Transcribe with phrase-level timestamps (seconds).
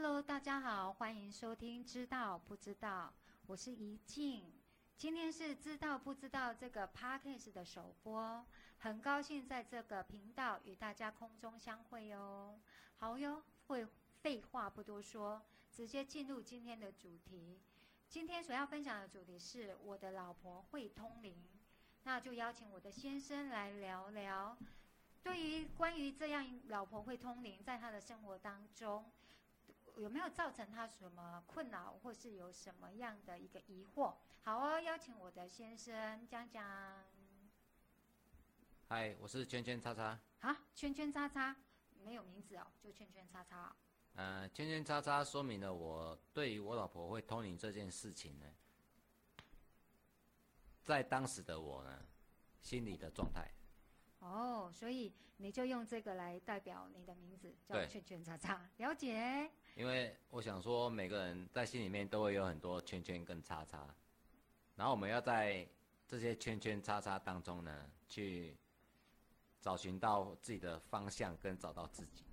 [0.00, 3.12] Hello，大家好，欢迎收听《知道不知道》，
[3.48, 4.44] 我是怡静。
[4.96, 8.46] 今天是知道不知道这个 Podcast 的首播，
[8.78, 12.60] 很高兴在这个频道与大家空中相会哦。
[12.98, 13.84] 好哟，会
[14.22, 15.42] 废话不多说，
[15.72, 17.58] 直接进入今天的主题。
[18.08, 21.42] 今天所要分享的主题是我的老婆会通灵，
[22.04, 24.56] 那就邀请我的先生来聊聊。
[25.24, 29.04] 对于关于这样老婆会通灵，在他的生活当中，
[29.98, 34.14] 有没有造成他什么困扰，或是有什么样的一个疑惑？
[34.44, 36.64] 好哦，邀请我的先生讲讲。
[38.88, 40.16] 嗨，我是圈圈叉叉。
[40.38, 41.56] 好，圈圈叉叉，
[42.04, 43.74] 没有名字哦，就圈圈叉叉。
[44.14, 48.46] 呃，圈圈叉叉说明了我对于我老婆会通灵这件事情呢，
[50.84, 52.06] 在当时的我呢，
[52.60, 53.50] 心理的状态。
[54.20, 59.50] 哦，所以你就用这个来代表你的名字，叫对圈圈叉叉，了解。
[59.78, 63.86] 因为我想说，每个人在心里面都会有很多圈圈跟叉叉，
[64.74, 65.64] 然后我们要在
[66.08, 68.56] 这些圈圈叉叉当中呢，去
[69.60, 72.24] 找寻到自己的方向，跟找到自己。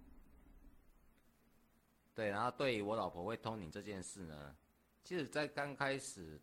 [2.15, 4.55] 对，然后对于我老婆会通灵这件事呢，
[5.03, 6.41] 其实在刚开始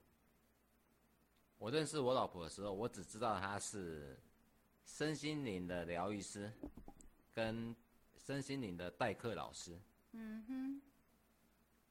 [1.59, 4.17] 我认识我老婆的时候，我只知道她是
[4.85, 6.53] 身心灵的疗愈师，
[7.35, 7.75] 跟
[8.25, 9.77] 身心灵的代课老师。
[10.15, 10.83] 嗯哼，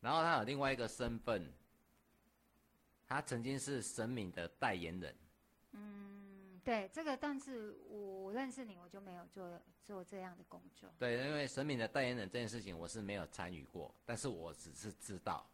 [0.02, 1.50] 然后他有另外一个身份，
[3.08, 5.16] 他曾经是神明的代言人。
[5.72, 10.94] 嗯，对，这个，但是我认识你，我就没有做做这样的工作。
[11.00, 15.48] 对，因为神明的代言人这件事情我是没有参与过，但是我只是知道。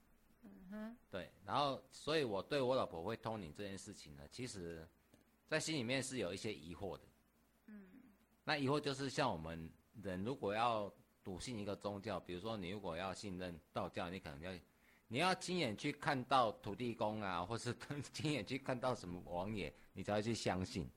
[0.43, 4.87] 嗯哼，对，然后所以我对我老婆会通灵这件事情呢，其实，
[5.47, 7.03] 在心里面是有一些疑惑的。
[7.65, 7.89] 嗯，
[8.45, 9.69] 那疑惑就是像我们
[10.01, 10.91] 人如果要
[11.27, 14.51] 笃信一个宗教，比如说你如果要信任道教，你可能要
[15.09, 17.75] 你要亲眼去看到土地公啊， 或是
[18.13, 20.89] 亲眼去看到什么王爷，你才会去相信。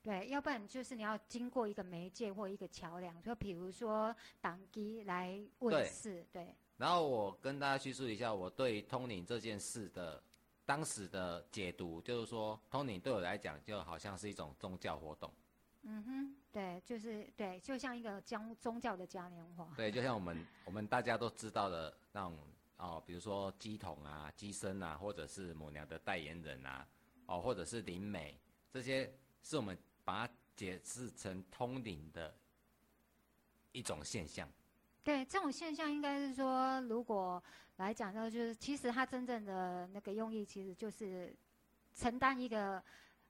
[0.00, 10.22] 对，要不然就是你要经过一个媒介或一个桥梁，就比如说党机来问对世，对，然后我跟大家叙述一下我对通灵这件事的
[10.64, 15.28] 当时的解读，就是说通灵对我来讲就好像是一种宗教活动，
[15.86, 19.68] 嗯哼，对，就是对，就像一个宗宗教的嘉年华。
[19.76, 22.38] 对，就像我们我们大家都知道的那种
[22.78, 26.86] 哦，比如说鸡桶啊、鸡身啊，或者是母娘的代言人啊，
[27.26, 28.38] 哦，或者是灵媒，
[28.70, 29.12] 这些
[29.42, 32.34] 是我们把它解释成通灵的
[33.72, 34.48] 一种现象。
[35.02, 37.42] 对，这种现象应该是说，如果
[37.76, 41.36] 来讲到，就是其实它真正的那个用意，其实就是
[41.92, 42.82] 承担一个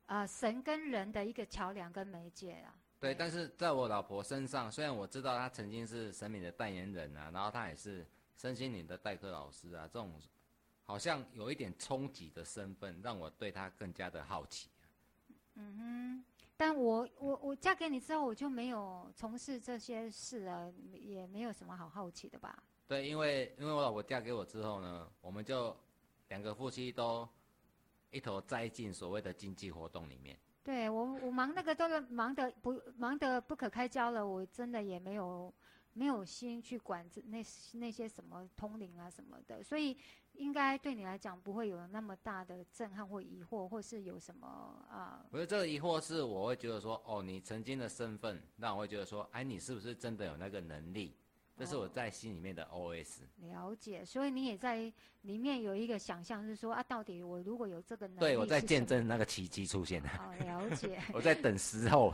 [0.06, 2.74] 呃神跟人的一个桥梁跟媒介啊。
[3.00, 8.06] 对，但是在我老婆身上，虽然我知道她曾经是神明的代言人啊，然后她也是
[8.36, 10.12] 身心灵的代课老师啊，这种
[10.84, 14.70] 好像有一点冲击的身份，让我对她更加的好奇。
[15.56, 16.24] 嗯哼，
[16.56, 22.62] 但我我我嫁给你之后，我就没有从事这些事了，也没有什么好好奇的吧？
[22.86, 25.76] 对，因为因为我老婆嫁给我之后呢，我们就
[26.28, 27.28] 两个夫妻都
[28.14, 30.38] 一头栽进所谓的经济活动里面。
[30.62, 35.52] 对我我忙那个都是忙得不忙得不可开交了，我真的也没有
[35.92, 37.44] 没有心去管这那
[37.74, 39.94] 那些什么通灵啊什么的，所以
[40.32, 44.46] 应该对你来讲不会有那么大的震撼或疑惑，或是有什么
[44.88, 45.26] 啊？
[45.30, 51.14] 不是这个疑惑是，我会觉得说，哦，你曾经的身份那我会觉得说，哎，你是不是真的有那个能力？
[51.56, 53.22] 这是我在心里面的 OS。
[53.38, 54.92] 了解，所以你也在
[55.22, 58.84] 里面有一个想象，是说啊，到底我如果有这个能力，对，我在见。
[58.84, 61.00] 证那个奇迹出现的，哦，了解。
[61.14, 62.12] 我在等时候。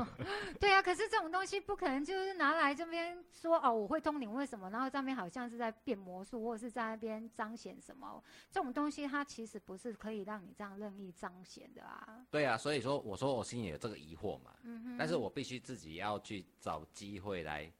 [0.58, 4.70] 对啊，可是这种东西不可能就是拿来这边说哦，我会通灵，为什么？
[4.70, 8.22] 然后这边好像是在变魔术，或者是在那边彰显什么？
[8.50, 12.24] 这种东西它其实不是可以让你这样任意彰显的啊。
[12.30, 17.70] 对啊，所以说我说我心里有这个疑惑嘛，嗯哼，但是我必须自己要去找机会来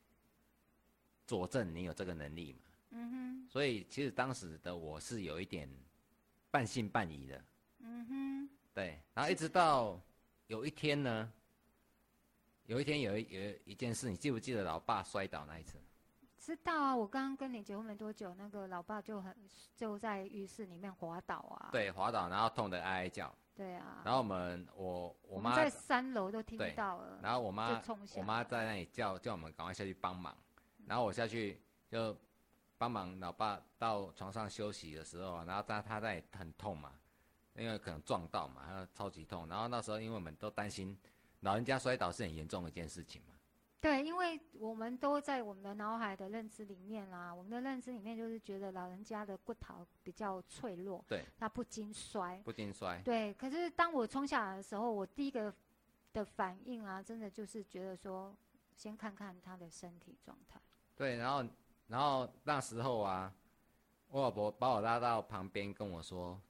[1.27, 2.59] 佐证你有这个能力嘛。
[2.91, 5.69] 嗯哼，所以其实当时的我是有一点
[6.51, 7.45] 半信半疑的，
[7.81, 9.01] 嗯哼，对。
[9.13, 10.01] 然后一直到
[10.47, 11.31] 有一天呢，
[12.67, 15.77] 有一天有一有一件事，你记不记得老爸摔倒那一次？
[16.39, 16.97] 知道啊。
[16.97, 19.37] 我刚刚跟你结婚没多久，那个老爸就很
[19.75, 21.71] 就在浴室里面滑倒啊。
[21.73, 23.35] 对，滑倒，然后痛得哀哀叫。
[23.55, 24.01] 对啊。
[24.05, 27.19] 然后我们我我妈我在三楼都听到了。
[27.21, 27.83] 然后我妈
[28.15, 30.37] 我妈在那里叫叫我们赶快下去帮忙，
[30.87, 32.17] 然后我下去就
[32.79, 36.93] 帮忙老爸到床上休息的时候，然后他他在很痛嘛，
[37.55, 39.47] 因为可能撞到嘛，他超级痛。
[39.49, 40.97] 然后那时候因为我们都担心
[41.41, 43.35] 老人家摔倒是很严重的一件事情嘛，
[43.81, 53.01] 对，因为我们都在我们的脑海的认知里面啦，我们的认知里面就是觉得老人家的骨头比较脆弱，对，他不经摔，不经摔。
[53.05, 55.55] 对，可是当我冲下来的时候，我第一个
[56.13, 58.35] 的反应啊，真的就是觉得说，
[58.75, 60.61] 先看看他的身体状态。
[60.97, 61.45] 对，然后，
[61.89, 63.33] 然后那时候啊，
[64.09, 66.41] 我老婆把我拉到旁边跟我说：“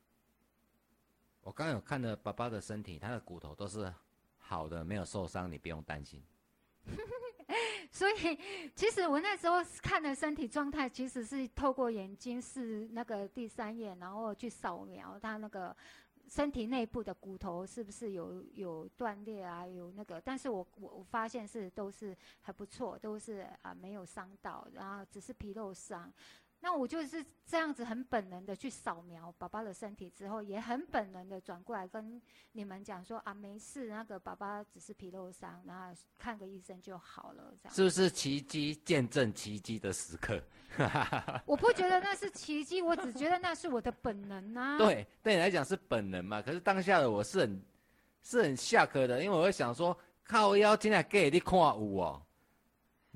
[1.43, 3.93] 我刚有看了爸爸的身体，他的骨头都是
[4.39, 6.23] 好的，没有受伤，你不用担心。
[7.91, 8.39] ”所以，
[8.75, 15.75] 其实我那时候看的身体状态，其实是透过眼睛是那个第三眼，然后去扫描他那个
[16.29, 20.21] 身体内部的骨头是不是有有断裂啊，有那个。
[20.21, 26.13] 但是我我我发现是都是还不错，都是啊没有伤到，然后只是皮肉伤。
[26.67, 32.21] 那我就是这样子很本能的去扫描爸爸的身体之后，也很本能的转过来跟
[32.51, 37.73] 你们讲说啊，没事，那个爸爸只是皮肉伤，然后看个医生就好了，这样。
[37.73, 40.43] 是不是奇迹见证奇迹的时刻？
[41.47, 44.77] 我不觉得那是奇迹，我只觉得那是我的本能啊。
[44.83, 46.43] 对，对你来讲是本能嘛？
[46.43, 47.63] 可是当下的我是很
[48.25, 52.26] 是很下课的，因为我会想说，靠腰今天给你看有哦。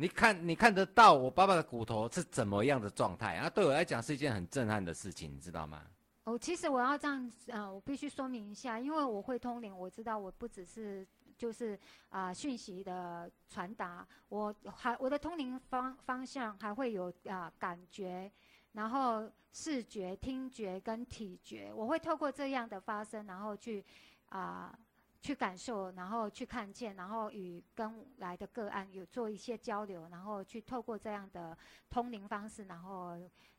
[0.00, 3.37] 你看，你看得到我爸爸的骨头是怎么样的状态？
[3.37, 5.82] 啊，对我来讲是一件很震撼的事情，你知道吗？
[6.25, 11.06] 哦，其实我要这样，呃，我必须说明一下，因为我会通灵，我知道我不只是
[11.37, 18.32] 就是啊讯息的传达，我还我的通灵方方向还会有啊感觉，
[18.73, 23.85] 然后视觉、听觉跟体觉，我会透过这样的发生，然后去
[24.31, 24.75] 啊。
[25.20, 31.56] 去感受，然后去看见，然后与跟来的个案有做一些交流，然后去透过这样的
[31.90, 33.19] 通灵方式，然后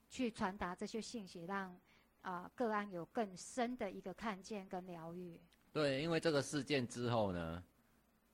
[0.10, 1.80] 去传达这些信息，让
[2.22, 5.40] 啊个案有更深的一个看见跟疗愈。
[5.72, 7.64] 对，因为这个事件之后呢，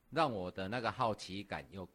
[0.10, 1.88] 让我的那个好奇感又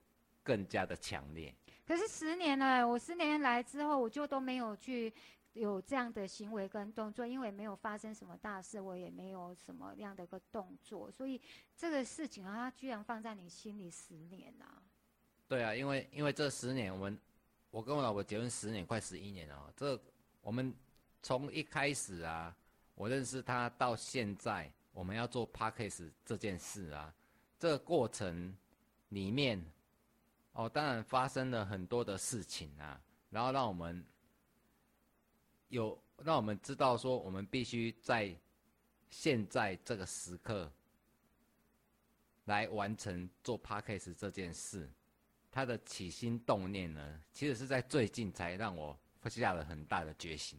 [0.42, 1.54] 更加的强烈。
[1.86, 5.12] 可是十年了，我十年来之后，我就都没有去。
[5.54, 11.38] 有这样的行为跟动作，因为没有发生什么大事，我也没有什么样的个动作，所以
[11.76, 14.64] 这个事情啊，它居然放在你心里十年呐。
[15.46, 17.18] 对啊，因为因为这十年，我们
[17.70, 19.72] 我跟我老婆结婚十年，快十一年了。
[19.76, 20.00] 这
[20.40, 20.74] 我们
[21.22, 22.56] 从一开始啊，
[22.94, 27.14] 我认识他到现在，我们要做 p a c k a g e 这件事啊，
[27.58, 28.56] 这个过程
[29.10, 29.62] 里面，
[30.52, 32.98] 哦，当然发生了很多的事情啊，
[33.28, 34.02] 然后让我们。
[35.72, 38.36] 有让我们知道说，我们必须在
[39.08, 40.70] 现在这个时刻
[42.44, 44.86] 来完成做 p a c k a g e 这件事。
[45.50, 48.94] 他的起心动念呢，其实是在最近才让我
[49.30, 50.58] 下了很大的决心。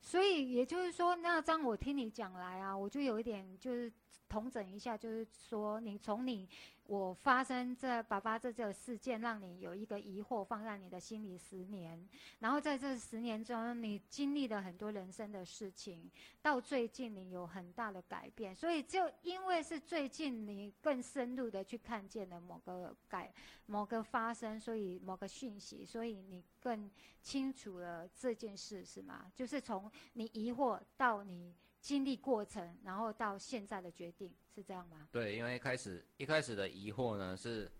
[0.00, 3.92] 所以也就是说，那张我听你讲来啊，我就有一点就是
[4.26, 6.48] 统整一下，就是说你从你。
[6.88, 12.02] 我发生这爸爸这个事件，让你有一个疑惑放在你的心里十年，
[12.38, 23.30] 然后在这十年中，你经历了很多人生的事情，到最近你有很大的改变，所以就因为是最近你更深入的去看见了某个改、
[23.66, 29.30] 某个发生，所以某个讯息，所以你更清楚了这件事，是吗？
[29.34, 31.54] 就是从你疑惑到你。
[31.80, 34.96] 经历过程，然后到现在的决定是这样吗？
[35.12, 37.70] 对，因为一开始一开始的疑惑呢是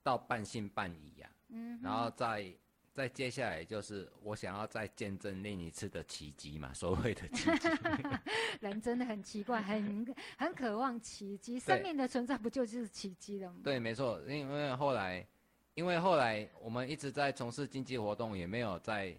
[0.00, 2.54] 到半信半疑呀，嗯，然后再
[2.92, 7.68] 再接下来就是我想要再见证另一次的奇迹嘛，所谓的奇迹。
[8.60, 13.60] 人真的很奇怪，很很渴望奇迹，生命的存在不就是奇迹了吗？
[13.64, 15.26] 对，没错，因为后来，
[15.74, 19.16] 因为后来我们一直在从事经济活动，也没有在。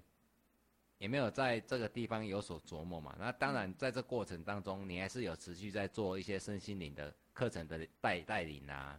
[1.04, 3.14] 也没有在这个地方有所琢磨嘛？
[3.20, 8.98] 那当然，在这过程当中，你还是有持续在做一些身心灵的课程的带带领啊，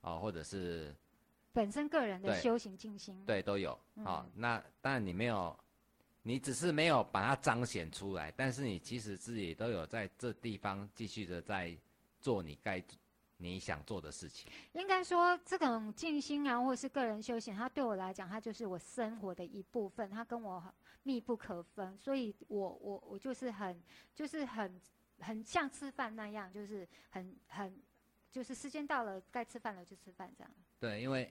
[0.00, 0.92] 哦，或者是
[1.52, 3.78] 本身个人的修行静心，对，都有。
[4.02, 5.56] 好，那当然你没有，
[6.22, 11.72] 你只是没有把它彰显出来，但是你其实自己都有在这地方继续的在
[12.20, 12.82] 做你该
[13.36, 14.50] 你想做的事情。
[14.72, 20.62] 应该说，这种静心啊，或者是个人修行，它对我来讲，它就是我生活的一部分，它跟我。
[21.06, 23.78] 密不可分，所以我我我就是很
[24.14, 24.80] 就是很
[25.18, 27.78] 很像吃饭那样，就是很很
[28.30, 30.50] 就是时间到了该吃饭了就吃饭这样。
[30.80, 31.30] 对，因为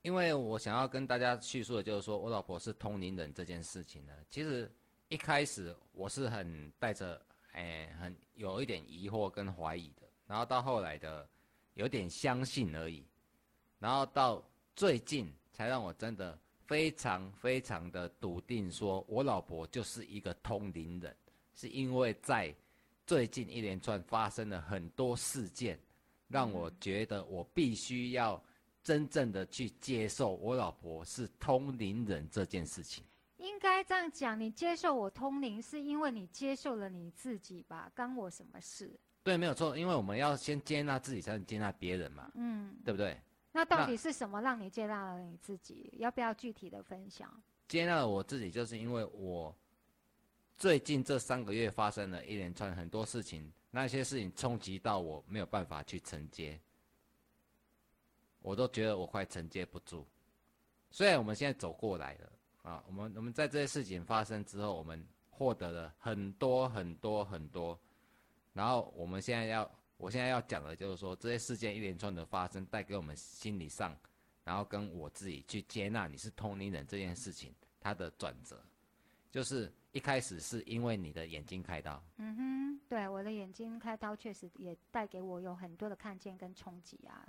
[0.00, 4.72] 因为我想要跟大家叙述的就是说我老婆是通灵人这件事情呢，其实
[5.08, 7.20] 一开始我是很带着
[7.52, 11.28] 诶很有一点疑惑跟怀疑的，然后到后来的
[11.74, 13.04] 有点相信而已，
[13.80, 14.40] 然后到
[14.76, 16.38] 最近才让我真的。
[16.70, 21.16] 非常非常的笃定，说我老婆就是一个通灵人，
[21.52, 22.54] 是因为在
[23.04, 25.76] 最近一连串发生了很多事件，
[26.28, 28.40] 让我觉得我必须要
[28.84, 33.02] 真正的去接受我老婆是通灵人这件事情。
[33.38, 37.90] 应该这样讲，你接受我通灵，是因为你接受了你自己吧？
[37.96, 38.96] 关我什么事？
[39.22, 42.30] 对，没有错，因为我们要先接纳自己，才能接纳别人嘛。
[42.34, 43.20] 嗯，对不对？
[43.52, 45.92] 那到底是什么让你接纳了你自己？
[45.98, 47.30] 要不要具体的分享？
[47.68, 49.54] 接纳了我自己，就是因为我
[50.56, 56.60] 最近这三个月发生了一连串很多事情，那些事情冲击到我没有办法去承接，
[58.40, 60.06] 我都觉得我快承接不住。
[60.90, 62.32] 虽然我们现在走过来了。
[62.62, 67.80] 啊，我们我们在这些事情发生之后，我们获得了很多很多很多，
[68.52, 73.96] 然后我们现在要，我现在要讲的就是说，这些事件一连串的发生，带给我们心理上，
[74.44, 78.60] 然后跟我自己去接纳你是通灵人这件事情，它的转折，
[79.30, 82.02] 就是一开始是因为你的眼睛开刀。
[82.16, 87.26] 嗯哼，对，我的眼睛开刀确实也带给我有很多的看见跟冲击啊。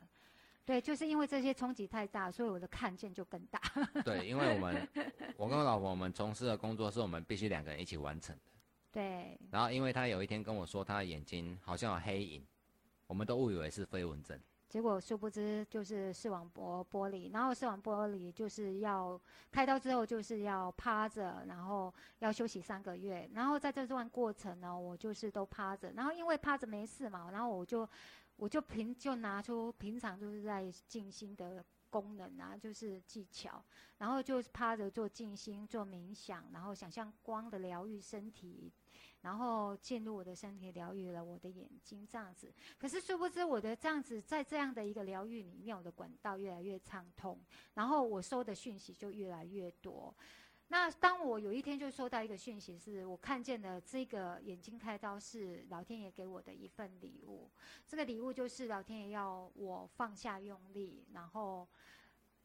[0.64, 3.60] 对，就是因为这些冲击太大，所以我的看见就更大。
[4.06, 4.88] 对，因为我们，
[5.36, 8.51] 我跟我老婆，我们从事的工作是我们必须两个人一起完成的。
[8.92, 9.40] 对。
[9.50, 12.46] 然后，因为他有一天跟我说，他的眼睛好像有黑影，
[13.08, 14.40] 我们都误以为是飞蚊症。
[14.68, 19.20] 结果殊不知就是视网膜玻璃，然后视网膜玻璃就是要
[19.52, 23.30] 开刀之后就是要趴着，然后要休息三个月。
[23.34, 27.88] 然后在这段过程呢，我就是都趴着，然后因为趴着没事嘛，然后我就。
[28.38, 33.64] 我就平就拿出平常就是在静心的功能啊，就是技巧，
[34.00, 38.72] 然后就趴着做静心、做冥想，然后想象光的疗愈身体，
[39.22, 42.52] 然后进入我的身体，疗愈了我的眼睛，这样子。
[42.80, 47.40] 可是殊不知，我的这样子在这样的一个疗愈里面，我的管道越来越畅通，
[47.74, 50.16] 然后我收的讯息就越来越多。
[50.72, 57.52] 那当我有一天就收到一个讯息，是我看见的这个眼睛开刀是老天爷给我的一份礼物。
[57.86, 61.68] 这个礼物就是老天爷要我放下用力，然后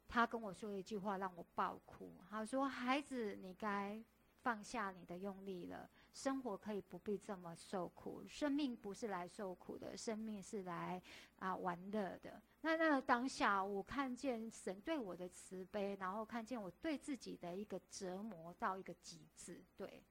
[0.09, 2.17] 他跟我说一句话让我爆哭。
[2.29, 4.03] 他说：“孩子，你该
[4.43, 11.01] 放下你的用力了。”生活可以不必这么受苦，生命不是来受苦的，生命是来
[11.39, 12.41] 啊玩乐的。
[12.63, 19.63] 那那当下，我看见神对我的慈悲，然后看见我对自己的一个折磨到一个极致。
[19.77, 20.03] 对，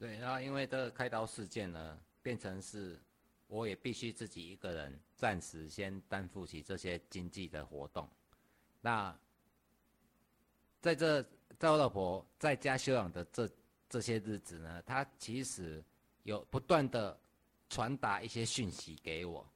[0.00, 3.00] 对，然后因为这个开刀事件呢，变成是
[3.46, 8.10] 我也必须自己一个人暂时先担负起这些经济的活动。
[8.80, 9.16] 那
[10.80, 11.22] 在这
[11.56, 13.48] 在我老婆在家休养的这。
[13.92, 15.84] 这些日子呢，他其实
[16.22, 17.14] 有不断的
[17.68, 19.46] 传达一些讯息给我。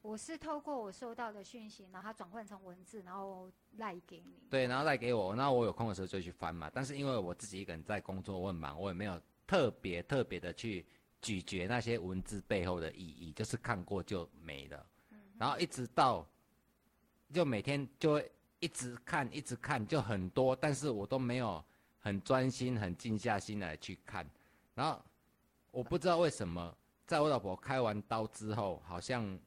[0.00, 4.34] 我是透过我收到的讯息，然后转换成文字，然后赖给你。
[4.50, 6.68] 对，然后赖给我，那我有空的时候就去翻嘛。
[6.74, 10.84] 但是因为我自己一个人在工作，我很忙，我也没有特别特别的去
[11.20, 14.84] 咀嚼那些文字背后的意义，就是看过就没了。
[15.38, 16.26] 然后一直到，
[17.32, 21.64] 就每天就会一直看，一直看，就很多，但是我都没有。
[22.02, 24.28] 很专心、很静下心来去看，
[24.74, 25.00] 然后
[25.70, 29.38] 我不知道为什么，在我老婆开完刀之后，好像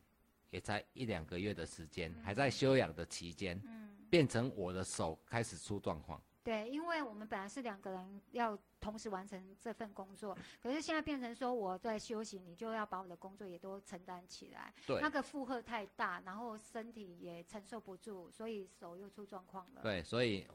[0.52, 3.62] 也才一两个月的时间，还在休养的期间，
[4.10, 6.22] 变成我的手开始出状况。
[6.46, 19.82] 对，因为我们本来是两个人要同时完成这份工作，可是现在变成说我在休息，你就要把我的工作也都承担起来，对，那个负荷太大，然后身体也承受不住，所以手又出状况了。
[19.82, 20.48] 对，所以。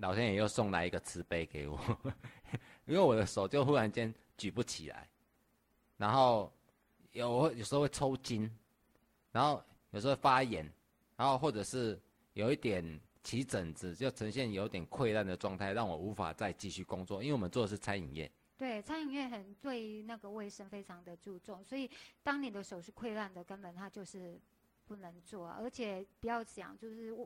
[0.00, 1.78] 老天爷又送来一个慈悲给我，
[2.86, 5.06] 因为我的手就忽然间举不起来，
[5.98, 6.50] 然后
[7.12, 8.50] 有有时候会抽筋，
[9.30, 10.64] 然后有时候发炎，
[11.16, 12.00] 然后或者是
[12.32, 12.82] 有一点
[13.22, 17.22] 起疹子，就呈现有点溃烂的状态，让我无法再继续工作。
[17.22, 21.90] 因为我们做的是餐饮业，对，餐饮业很对那个卫生非常的注重，所以
[22.22, 24.40] 当你的手是溃烂的，根本它就是。
[24.90, 27.16] 不能做，啊而且不要讲，就是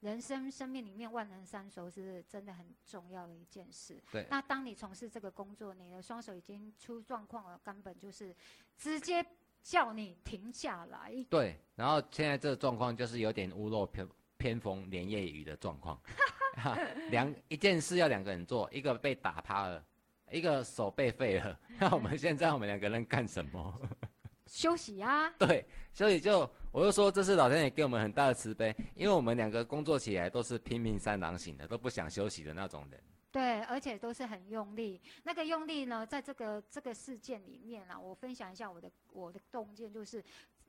[0.00, 3.98] 人生生命里面万能三手是真的很重要的一件事。
[4.12, 4.26] 对。
[4.28, 8.36] 那当你从事这个工作，你的双手已经出状况了，根本就是
[8.76, 9.24] 直接
[9.62, 11.14] 叫你停下来。
[11.30, 11.58] 对。
[11.74, 15.98] 然后现在这个状况就是有点屋漏偏偏逢连夜雨的状况。
[17.08, 19.82] 两一件事要两个人做，一个被打趴了，
[20.30, 21.58] 一个手被废了。
[21.80, 23.80] 那我们现在我们两个人干什么？
[24.46, 25.30] 休息啊。
[25.38, 26.48] 对，所以就。
[26.74, 33.00] 我就说这是老天爷给我们很大的慈悲，因为我们两个工作起来都是拼命三郎型的，都不想休息的那种人。
[33.30, 35.00] 对，而且都是很用力。
[35.22, 40.20] 那个用力呢，在这个这个事件里面啊，我分享一下我的我的洞见，就是，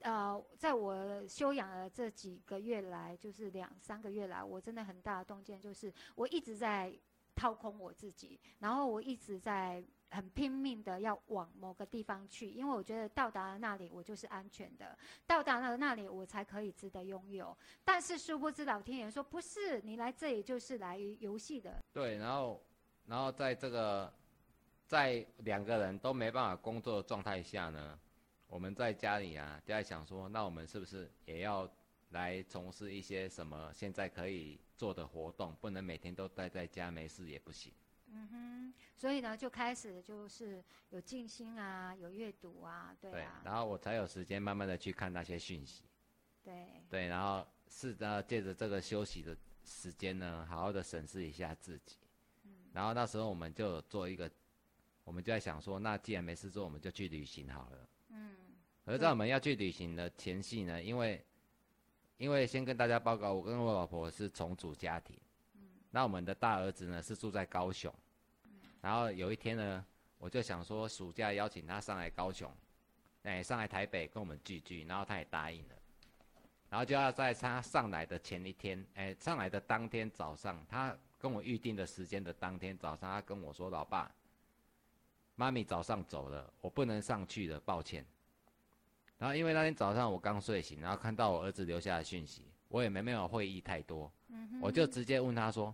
[0.02, 6.96] 呃，在我休养的这几个月来，就是两三个月来，我真的很大的洞见就是，我一直在。
[7.38, 14.98] 掏空我自己，然后我一直在很拼命的要往某个地方去，因为我觉得到达了那里我就是安全的，
[15.28, 17.56] 到达了那里我才可以值得拥有。
[17.84, 21.84] 但是殊不知老天爷说不是，你来这里就是来游戏的。
[21.92, 22.64] 对，然后，
[23.06, 24.12] 然后在这个，
[24.86, 28.00] 在两个人都没办法工作的状态下呢，
[28.48, 31.70] 我们在家里啊就在想说，那我们是不是也要
[32.12, 35.54] 来从事一些什么现在可以做的活动？
[35.60, 37.74] 不能每天都待在家没事也不行。
[38.18, 43.42] 嗯哼，所以呢，就开始就是有静心啊，有阅读啊，对啊。
[43.44, 45.84] 然后我才有时间慢慢的去看那些讯息。
[46.42, 46.82] 对。
[46.90, 51.98] 对，然后试着借着这个休息的时间呢，好好的审视一下自己。
[52.46, 52.70] 嗯。
[52.72, 54.32] 然后那时候我们就做一个，
[55.04, 57.90] 我们就在想说，那既然没事做，我们就去旅行好了。
[58.10, 58.38] 嗯。
[58.86, 61.22] 而在我们要去旅行的前夕呢，因为，
[62.16, 65.20] 因为先跟大家报告，我跟我老婆是重组家庭。
[65.56, 65.62] 嗯。
[65.92, 67.94] 那我们的大儿子呢是住在高雄。
[68.86, 69.84] 然后有一天呢，
[70.20, 72.48] 我就想说暑假邀请他上来高雄，
[73.24, 75.76] 哎，上来台北跟我们聚聚，然后他也答应了。
[76.70, 84.12] 然后就要在他上来的前一天，哎，上来的当天早上，他跟我预定的时间的当天早上，他跟我说：“老爸，
[85.34, 88.06] 妈咪早上走了，我不能上去了，抱歉。”
[89.18, 94.12] 然后因为那天早上我刚睡醒，然后看到我儿子留下的讯息，我也没没有会议太多，
[94.62, 95.74] 我就直接问他说。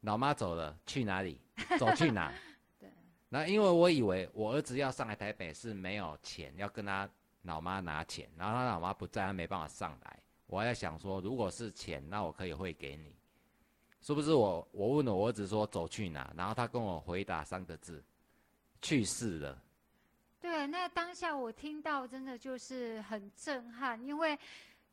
[0.00, 1.38] 老妈走了，去哪里？
[1.78, 2.32] 走去哪？
[2.78, 2.90] 对。
[3.28, 7.08] 那因为我以为我儿子要上来台北是没有钱，要跟他
[7.42, 10.18] 老妈拿钱，然后他老妈不在，他没办法上来。
[10.46, 13.14] 我还在想说，如果是钱，那我可以汇给你。
[14.00, 18.02] 是不是我我问了我儿子说走去哪，然后他跟我回答三个字：
[18.80, 19.62] 去世了。
[20.40, 24.38] 对，那当下我听到真的就是很震撼，因为。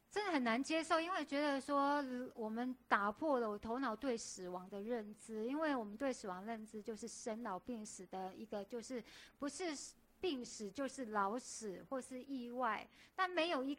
[0.10, 9.04] 真的很难接受，因为觉得说我们打破了我头脑对死亡的认知，因为我们对死亡认知就是生老病死的一个，就是
[9.38, 9.66] 不是
[10.20, 13.78] 病死就是老死或是意外，但没有一，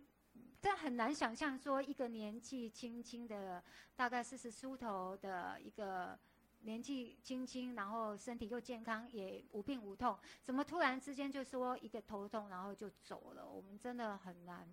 [0.60, 3.64] 但很难想象说一个年纪轻轻的，
[3.96, 6.16] 大概四十出头的一个
[6.60, 13.48] 年纪轻轻，然后身体又健康也无病无痛，怎么突然之间就说一个头痛然后就走了？
[13.48, 14.68] 我们真的很难。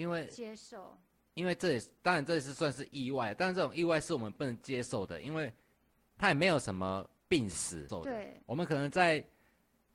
[0.00, 0.96] 因为接受，
[1.34, 5.52] 因为这也当然这也是算是意外，但是这种意外是我们不能接受的，因为
[6.16, 7.86] 他也没有什么病死。
[8.02, 9.22] 对，我们可能在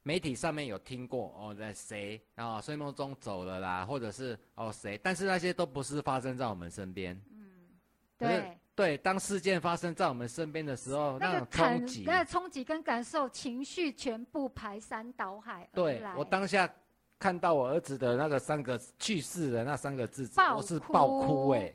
[0.03, 7.19] 媒体上面有听过哦，在谁啊睡梦中走了啦，或者是哦谁，但是那些都不是发生在我们身边。
[7.31, 7.49] 嗯，
[8.19, 16.71] 对对，当事件发生在我们身边的时候，那种冲击、那个冲击跟感受、情绪全部排山倒海对我当下。
[17.17, 21.73] 看到我儿子的那个三个去世的那三个字，我是爆哭哎。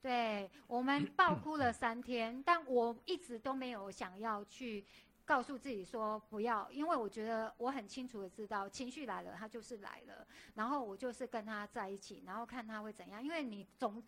[0.00, 4.84] 对我们爆哭了三天，但我一直都没有想要去
[5.24, 13.22] 告诉自己说不要，因为我觉得我很清楚的知道，情绪来了，他就是来了，然后我就是跟他在一起，然后看他会怎样。
[13.22, 14.02] 因为你总，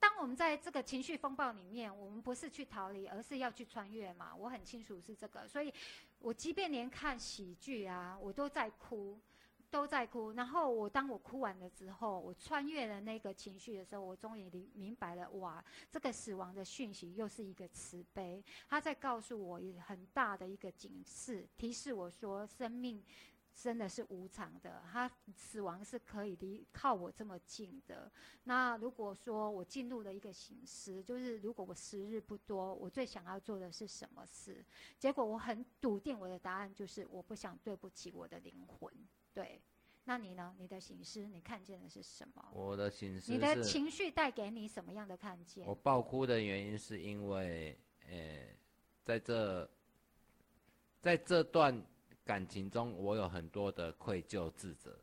[0.00, 4.34] 当我们在这个情绪风暴里面，我们不是去逃离，而是要去穿越嘛。
[4.34, 5.72] 我很清楚是这个，所以
[6.18, 9.20] 我即便连看喜剧啊，我都在哭。
[9.74, 23.02] 都在哭，然后我当我哭完了之后，我穿越了那个情绪的时候，我终于明明白了，哇，这个死亡的讯息又是一个慈悲，他在告诉我很大的一个警示，提示我说，生命
[23.52, 28.08] 真的是无常的，他死亡是可以离靠我这么近的。
[28.44, 34.64] 那如果说我进入了一个形式，就是如果我时日不多，我最想要做的是什么事？
[35.00, 38.88] 结果我很笃定，我的答案就是我不想对不起我的灵魂。
[39.34, 39.60] 对，
[40.04, 40.54] 那你呢？
[40.58, 42.48] 你的形式，你看见的是什么？
[42.52, 45.66] 我的形式，你的情绪带给你什么样的看见？
[45.66, 47.76] 我爆哭的原因是因为，
[48.08, 48.46] 呃，
[49.02, 49.68] 在这，
[51.00, 51.84] 在这段
[52.24, 54.96] 感情中，我有很多的愧疚、自责。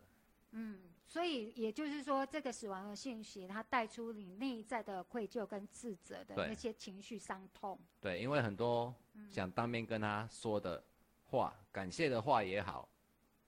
[0.51, 7.77] 嗯，所以也就是说，这个死亡的信息，它带出你内在的愧疚跟自责的那些情绪伤痛。
[7.99, 8.93] 对，因为很多
[9.29, 10.81] 想当面跟他说的
[11.25, 12.87] 话，感谢的话也好。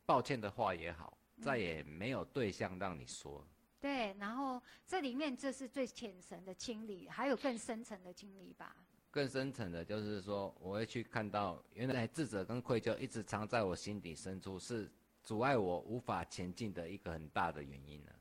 [0.05, 3.45] 抱歉的话也好，再也没有对象让你说。
[3.79, 8.75] 对，然后这里面这是最浅层的清理，还有更深层的清理吧。
[9.11, 18.11] 更深层的就是说，我会去看到，原来自责跟愧疚一直藏在我心底深处，是阻碍我无法前进的一个很大的原因呢。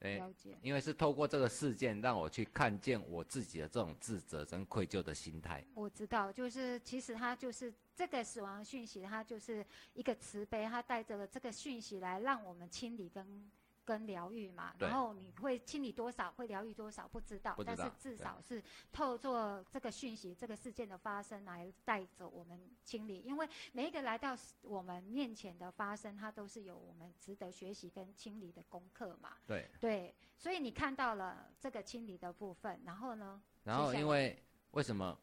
[0.00, 5.64] 了解，因为是透过这个事件让我去看见我自己的这种自责跟愧疚的心态。
[5.74, 13.50] 我知道，就是其实他就是这个死亡讯息，它就是一个慈悲，它带着了这个讯息来让我们清理跟
[13.84, 18.62] 跟疗愈嘛，然后你会清理多少，会疗愈多少，不知道，但是至少是
[18.92, 29.32] 透过这个讯息、这个事件的发生来带着我们清理，因为每一个来到我们面前的发生，它都是有我们值得学习跟清理的功课嘛。
[29.46, 33.42] 对，对，所以你看到了这个清理的部分，然后呢？
[33.64, 35.18] 然后因为为什么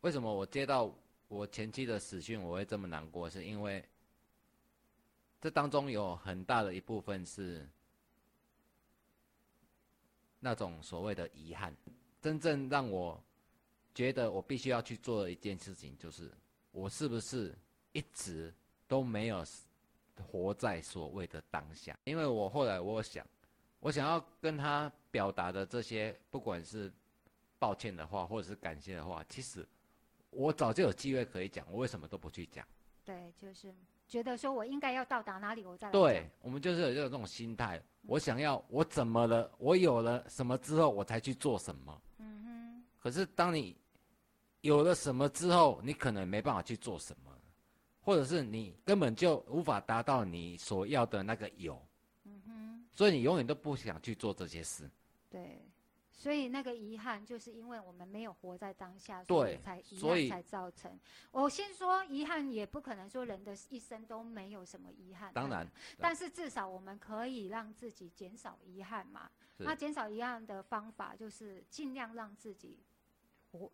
[0.00, 0.92] 为什么我接到
[1.28, 3.82] 我前妻的死讯我会这么难过，是因为
[5.40, 7.68] 这当中有很大的一部分是
[10.40, 11.74] 那种所谓的遗憾。
[12.20, 13.22] 真正让我
[13.94, 16.30] 觉得我必须要去做的一件事情，就是
[16.72, 17.56] 我是不是
[17.92, 18.52] 一直
[18.86, 19.44] 都没有
[20.20, 21.96] 活在所谓的当下？
[22.04, 23.26] 因为我后来我想，
[23.80, 26.92] 我想要跟他表达的这些，不管是
[27.58, 29.66] 抱歉的话，或者是感谢的话，其实
[30.30, 32.66] 我早就有机会可以讲，我为什么都不去讲？
[33.04, 33.72] 对，就是
[34.08, 42.02] 觉得说我应该要到达哪里，我再来对，我们就是有这种心态，我想要我怎么了，我有了什么之后，我才去做什么。
[42.18, 43.76] 嗯哼，可是当你
[44.62, 47.30] 有了什么之后，你可能没办法去做什么，
[48.00, 51.80] 或者是你根本就无法达到你所要的那个有，
[52.24, 54.90] 嗯哼，所以你永远都不想去做这些事。
[55.28, 55.67] 对。
[56.18, 60.98] 所以那个遗憾，就是因为我们没有活在当下，所以才遗憾才造成。
[61.30, 65.32] 我先说，遗憾也不可能说人的一生都没有什么遗憾。
[65.32, 65.64] 当然，
[65.96, 69.30] 但是至少我们可以让自己减少遗憾嘛。
[69.58, 72.80] 那减少遗憾的方法就是尽量让自己
[73.52, 73.70] 活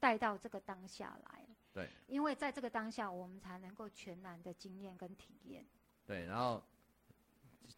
[0.00, 1.46] 带到这个当下来。
[1.74, 5.66] 对，因为在这个当下，我们才能够全然的经验跟体验。
[6.06, 6.62] 对，然后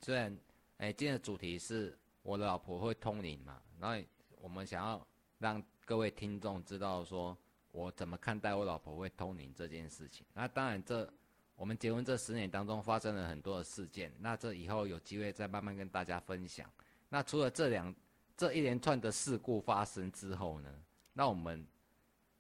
[0.00, 0.36] 虽然
[0.78, 4.02] 哎，今天的主题是我的老婆会通灵嘛，然后
[4.40, 5.06] 我们想要
[5.38, 7.36] 让各位听众知道说
[7.70, 10.26] 我怎么看待我老婆会通灵这件事情。
[10.32, 11.08] 那当然这
[11.54, 16.68] 我们结婚这十年当中发生了很多的事件，那这以后有机会再慢慢跟大家分享。
[17.10, 17.94] 那除了这两
[18.36, 20.82] 这一连串的事故发生之后呢，
[21.12, 21.64] 那我们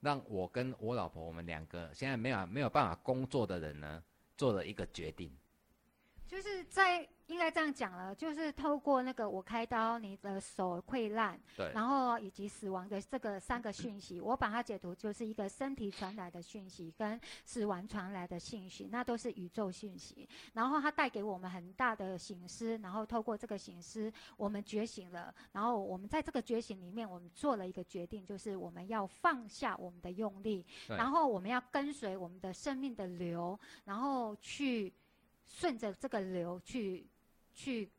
[0.00, 4.02] 让我跟我老婆我们两个现在没有没有办法工作的人呢，
[4.36, 5.30] 做了一个决定。
[6.34, 20.28] 就是在应该这样讲了，就是透过那个我开刀，你的手溃烂，对，然后以及死亡的这个三个讯息，我把它解读就是一个身体传来的讯息跟死亡传来的讯息，那都是宇宙讯息。
[20.54, 25.32] 然后它带给我们很大的醒思，然后透过这个醒思，我们觉醒了。
[25.52, 34.92] 然后我们在这个觉醒里面，我们做了一个决定，就是我们要放下我们的用力，然后我们要跟随我们的生命的流，然后去
[35.46, 37.06] 顺着这个流去
[37.52, 37.90] 去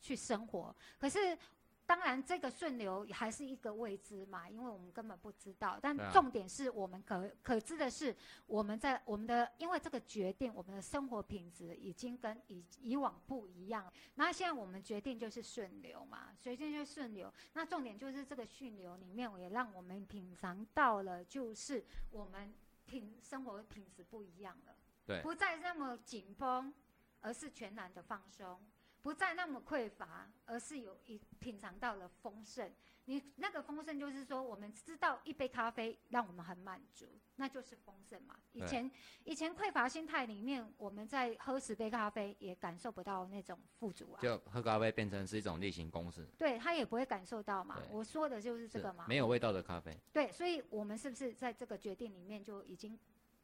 [0.00, 0.74] 去生活。
[0.98, 1.38] 可是。
[1.86, 5.76] 当然，这个顺流还是一个未知嘛，因为我们根本不知道。
[5.82, 8.14] 但重点是我们可可知的是，
[8.46, 13.92] 我们在我们的因为这个决定，我们的生活品质已经跟以以往不一样。
[14.14, 17.28] 那现在我们决定就是顺流嘛，决定就是顺流。
[17.54, 22.54] 那重点就是这个顺流里面，也让我们品尝到了，就是我们
[22.86, 24.76] 品生活品质不一样了。
[25.04, 26.72] 对不再那么紧绷，
[27.20, 28.56] 而是全然的放松；
[29.02, 32.70] 不再那么匮乏，而是有一品尝到了丰盛。
[33.06, 38.36] 你那个丰盛就是说，我们知道一杯咖啡让我们很满足，那就是丰盛嘛。
[38.52, 38.88] 以前
[39.24, 47.82] 以前匮乏心态里面，我们在喝十杯咖啡也感受不到那种富足啊，就喝咖啡变成是一种例行公事，对他也不会感受到嘛。
[47.90, 49.06] 我说的就是这个嘛。
[49.08, 49.98] 没有味道的咖啡。
[50.12, 52.96] 对，所以我们是不是在这个决定里面就已经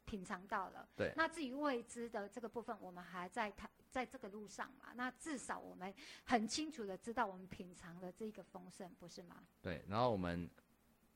[0.06, 0.88] 品尝到了？
[0.96, 4.92] 对那至于未知的这个部分，我们还在谈，在这个路上嘛。
[4.94, 5.92] 那至少我们
[6.24, 9.44] 很清楚的知道，我们品尝了这个丰盛，不是吗？
[9.60, 10.48] 对，然后我们，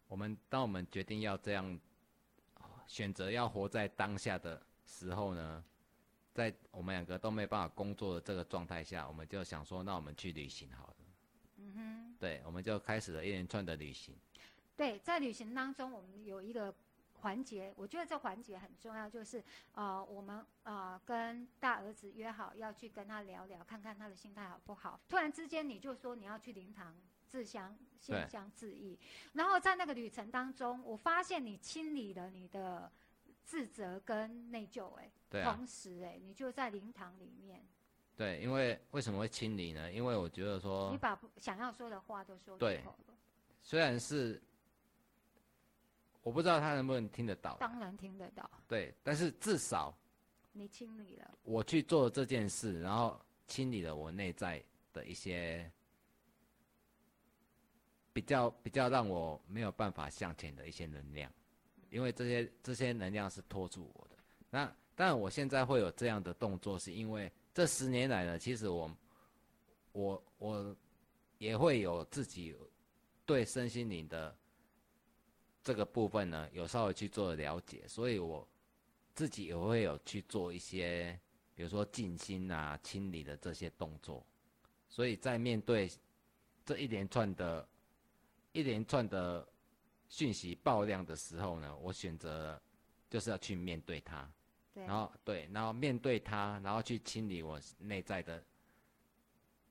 [0.09, 1.81] 我们当我们决定要这样
[2.55, 5.64] 呃选择要活在当下的时候呢，
[6.35, 10.96] 在我们两个都没办法工作的这个状态下，我们就想说，那我们去旅行好了。
[11.59, 14.14] 嗯哼，对，我们就开始了一连串的旅行。
[14.76, 16.74] 对，在旅行当中，我们有一个
[17.20, 19.42] 环节，我觉得这环节很重要，就是
[19.74, 24.98] 呃，我们呃跟大儿子约好要去跟他聊聊，看看他的心态好不好。
[25.09, 26.94] 突然之间你就说你要去灵堂
[27.28, 28.98] 自相献对香致意，
[29.35, 32.90] 然后在那个旅程当中，我发现你清理了你的
[33.44, 37.64] 自责跟内疚、哎、对啊，同时哎、你就在灵堂里面，
[38.16, 39.92] 对，因为为什么会清理呢？
[39.92, 43.14] 因为我觉得说你，把想要说的话都说出对口了，
[43.61, 44.40] 虽然是
[46.22, 49.96] 我不知道他能不能听得到，当然听得到，对，但是至少
[50.52, 55.70] 你清理了，我去做这件事，然后清理了我内在的一些
[58.12, 61.33] 比较比较让我没有办法向前的一些能量，
[61.88, 64.16] 因为这些这些能量是拖住我的。
[64.50, 68.94] 那当然，我现在会有这样的动作，是因为这十年来呢，其实我
[69.92, 70.76] 我我
[71.38, 72.54] 也会有自己
[73.24, 74.37] 对身心灵的
[75.62, 78.46] 这个部分呢，有稍微去做了解，所以我
[79.14, 81.18] 自己也会有去做一些，
[81.55, 84.25] 比如说静心啊、清理的这些动作。
[84.88, 85.90] 所以在面对
[86.64, 87.68] 这一连串的、
[88.53, 89.46] 一连串的
[90.09, 92.61] 讯息爆量的时候呢，我选择
[93.09, 94.29] 就是要去面对它。
[94.73, 98.42] 对，然后对，然后面对它，然后去清理我内在的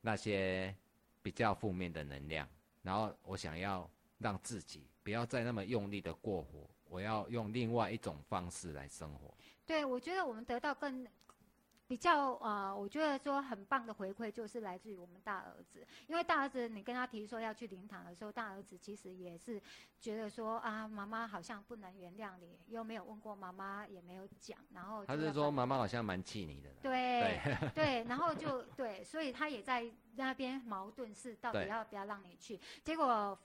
[0.02, 0.76] 那些
[1.22, 2.48] 比较负面的能量，
[2.82, 9.36] 然后我想要让自己不要再那么用力的过活，我要用另外一种方式来生活。
[9.66, 11.04] 对，我觉得我们得到更
[11.88, 15.84] 比较呃，我觉得说很棒的回馈，就是来自于我们大儿子。
[16.06, 19.60] 因为大儿子，你跟他提说要去灵堂的时候，大儿子其实也是
[20.00, 26.70] 觉得说啊，妈妈好像不能原谅你，又没有问过妈妈，也没有讲，然后他是说妈妈好像蛮气你的。
[26.84, 27.42] 对
[27.74, 32.60] 对，然后就对，所以他也在那边矛盾，是到底要不要让你去？
[32.84, 33.36] 结果。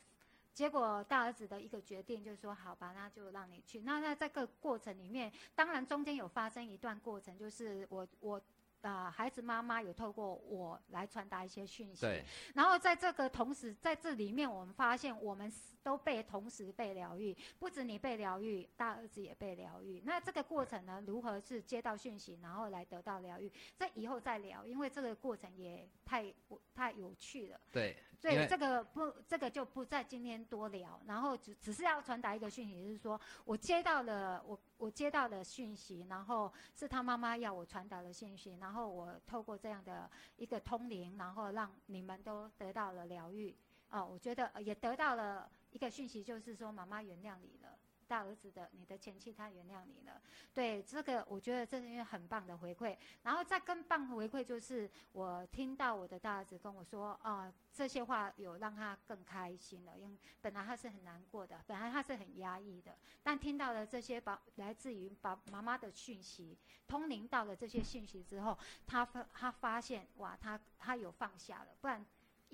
[0.54, 3.80] 结果大儿子的一个决定就是说，好吧，那就让你去。
[3.80, 8.40] 那那这个过程里面，当然中间有发生一段过程，就是我我
[8.82, 12.02] 啊，孩子妈妈有透过我来传达一些讯息。
[12.02, 12.24] 对。
[12.54, 15.52] 然后在这个同时，在这里面，我们发现我们
[15.84, 20.00] 都被同时被疗愈，不止你被疗愈，大儿子也被疗愈。
[20.04, 23.52] 那这个过程呢，如何是接到讯息，然后来得到疗愈？
[23.76, 26.32] 这以后再聊，因为这个过程也太
[26.74, 27.60] 太有趣了。
[27.70, 27.94] 对。
[28.18, 30.98] 所以这个不，这个就不在今天多聊。
[31.06, 43.54] 然后只只是要传达一个讯息，就是说我接到了我我接到了讯息，然后是他妈妈要我传达的讯息，然后我透过这样的一个通灵，然后让你们都得到了疗愈。
[43.90, 47.78] 哦，我觉得也得到了一个讯息，就是说妈妈原谅你了。
[48.06, 50.20] 大儿子的，你的前妻他原谅你了，
[50.52, 52.94] 对这个我觉得这是一个很棒的回馈。
[53.22, 68.56] 然后再更棒的回馈就是我听到我的大儿子跟我说啊，这些话有让他更开心了，因为本来他是很难过的，本来他是很压抑的，但听到了这些把来自于把妈妈的讯息通灵到了这些讯息之后，
[68.86, 72.04] 他发他发现哇，他他有放下了，不然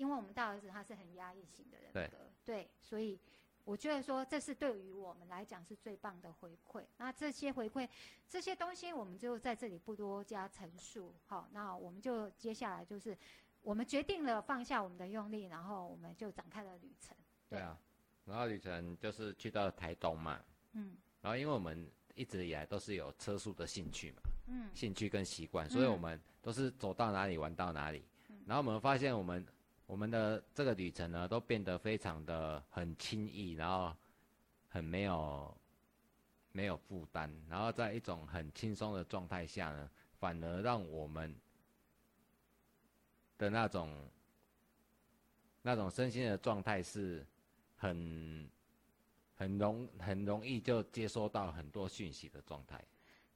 [0.01, 3.19] 因为我们大儿子他是很压抑型的人格，对，所以。
[3.63, 6.83] 我觉得说这是对于我们来讲是最棒的回馈。
[6.97, 7.87] 那这些回馈，
[8.27, 11.13] 这些东西我们就在这里不多加陈述。
[11.27, 13.15] 好，那我们就接下来就是，
[13.61, 17.15] 我们决定了放下我们的用力，然后我们就展开了旅程。
[17.47, 17.77] 对啊，
[18.25, 20.41] 然后旅程就是去到台东嘛。
[20.71, 20.97] 嗯。
[21.21, 24.21] 然后因为我们一直以来都是有车速的兴趣嘛。
[24.47, 24.71] 嗯。
[24.73, 28.03] 兴趣跟习惯，所以我们都是走到哪里玩到哪里。
[28.29, 28.41] 嗯。
[28.47, 29.45] 然后我们发现我们。
[29.91, 33.93] 我们的这个旅程呢，都变得非常的很轻易，然后
[34.69, 35.53] 很没有
[36.53, 41.35] 没有负担，然后在一种很轻松的状态下呢，反而让我们
[43.37, 44.09] 的那种
[45.61, 47.27] 那种身心的状态是
[47.75, 48.49] 很
[49.35, 52.81] 很容很容易就接收到很多讯息的状态。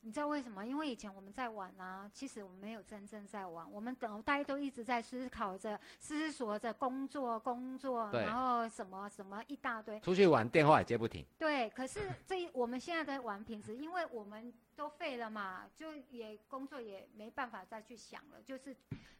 [0.05, 0.63] 你知道为什么？
[0.63, 9.99] 因为以前我们在玩啊，其实我们没有真正在玩，我们等大家都一直在思考着、思索着工作、工作，然后什么什么一大堆。
[10.01, 11.25] 出去玩电话也接不停。
[11.39, 18.75] 对，可是这我们现在的玩品质，因为我们都废了嘛，就也工作也没办法再去想了，就是。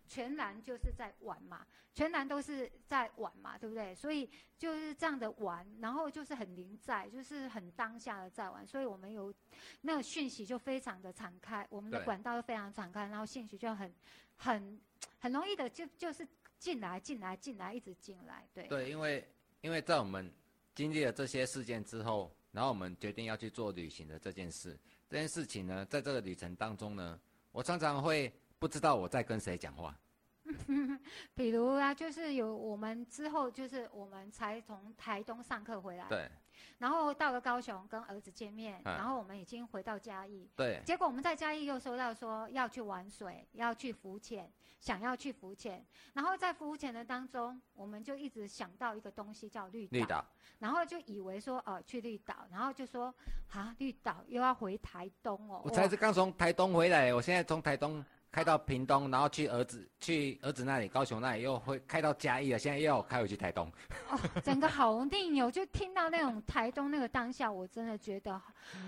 [0.08, 3.96] 全然就是在玩嘛，全然都是在玩嘛，对不对？
[3.96, 8.63] 所以就是这样的玩，然后就是很临在，就是很当下的在玩。
[8.63, 9.34] 所以我们有
[9.82, 13.91] 那个讯息就非常的敞开，我们的管道都非常敞开，然后信息就很
[14.36, 14.80] 很
[15.18, 16.28] 很容易的就就是
[16.60, 18.68] 进来进来进来一直进来，对。
[18.68, 19.28] 对，因为
[19.62, 20.32] 因为在我们
[20.76, 24.80] 经历了这些事件之后，然后我们决定要去做旅行的这件事，
[25.15, 27.17] 这件事情呢，在这个旅程当中呢，
[27.54, 28.30] 我常常会。
[28.58, 29.95] 不知道我在跟谁讲话，
[31.36, 36.30] 比如啊，就是有我们之后，就是我们才从台东上课回来，对，
[36.78, 50.26] 然后到了高雄跟儿子见面，然后我们已经回到嘉义，对，结果我们在嘉义又收到说要去玩水，要去浮潜，想要去浮潜，然后在浮潜的当中，我们就一直想到一个东西叫绿岛。
[50.58, 53.13] 然后就以为说，哦，去绿岛，然后就说，
[53.52, 55.62] 啊，绿岛又要回台东哦。
[55.65, 58.04] 我才是刚从台东回来，我现在从台东
[58.36, 63.65] 开到屏东，然后去儿子去儿子那里，高雄那里又会开到嘉义了，现在又要开回去台东。
[64.10, 65.50] 哦， 整个好腻哦！
[65.50, 68.41] 就听到那种台东那个当下，我真的觉得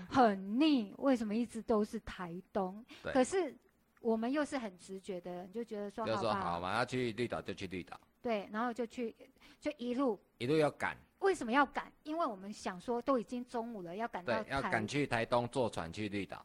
[0.06, 0.92] 很腻。
[0.98, 2.84] 为什么一直都是台东？
[3.04, 3.56] 可是
[4.02, 7.98] 我们又是很直觉的人，就觉得说，就说好嘛，要去绿岛就去绿岛。
[8.20, 9.16] 对，然后就去，
[9.58, 10.94] 就一路一路要赶。
[11.20, 11.90] 为什么要赶？
[12.02, 14.42] 因为我们想说，都已经中午了，要赶到。
[14.42, 16.44] 对，要赶去台东坐船去绿岛。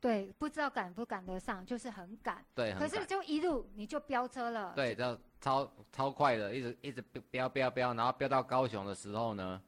[0.00, 2.44] 对，不知道赶不赶得上，就是很赶。
[2.54, 4.72] 对，可是就一路你就飙车了。
[4.74, 9.60] 对，就超超快的，一直一直飙飙飙，然后飙到高雄的时候呢，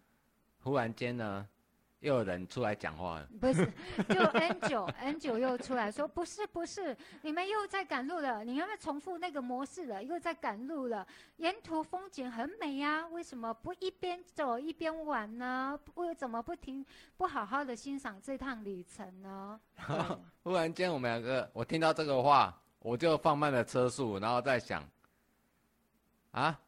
[0.60, 1.48] 忽然间呢。
[2.00, 3.66] 又有人出来讲话了，不是，
[4.08, 10.02] 就 N 九 N 九又出来说，不是不是，你们又在赶路了，你有没有重复那个模式了？
[10.02, 11.04] 又在赶路了，
[11.38, 15.78] 沿途风景很美呀，为什么不一边走一边玩呢？
[15.94, 19.60] 为怎么不停不好好的欣赏这趟旅程呢？
[20.44, 24.88] 忽然间我们两个，我听到这个话，我就放慢了车速，然后在想，
[26.30, 26.58] 啊。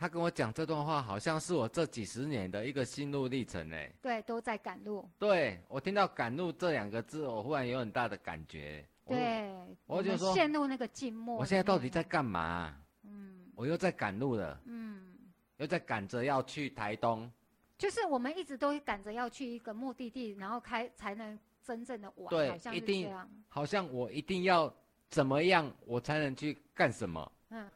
[0.00, 3.92] 他跟我讲这段话，好像是我这几十年的一个心路历程哎。
[4.00, 5.06] 对，都在赶路。
[5.18, 8.82] 对我听到“赶路”这两个字，我忽然有很大的感觉。
[9.04, 11.36] 对，我就说陷入那个静默。
[11.36, 12.74] 我现在到底在干嘛？
[13.02, 14.58] 嗯，我又在赶路了。
[14.64, 15.18] 嗯，
[15.58, 17.30] 又在赶着要去台东。
[17.76, 22.30] 就是我们一直都赶着要去一个目的地，然后开才能真正的玩。
[22.30, 23.14] 对，一定
[23.48, 24.74] 好像我一定要
[25.10, 27.32] 怎么样，我才能去干什么？
[27.50, 27.70] 嗯。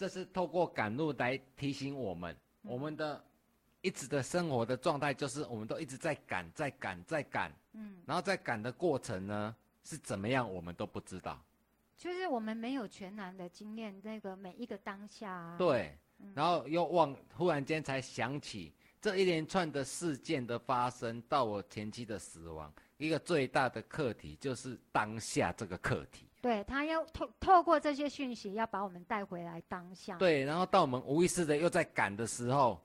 [0.00, 3.22] 这是透过赶路来提醒我们，我们的
[3.82, 7.52] 一直的生活的状态就是我们都一直在赶，在赶，在赶。
[7.74, 11.38] 嗯，然后在赶的过程呢是怎么样，我们都不知道。
[11.98, 15.30] 就是我们没有全然的经验那个每一个当下。
[15.30, 15.94] 啊对，
[16.34, 26.26] 然后又忘，忽然间才想起这一连串的事件的发生，到我前妻的死亡，一个最大的课题就是当下这个课题。
[26.40, 30.16] 对他要透透过这些讯息，要把我们带回来当下。
[30.16, 32.80] 对，然后到我们无意识的又在赶的时候，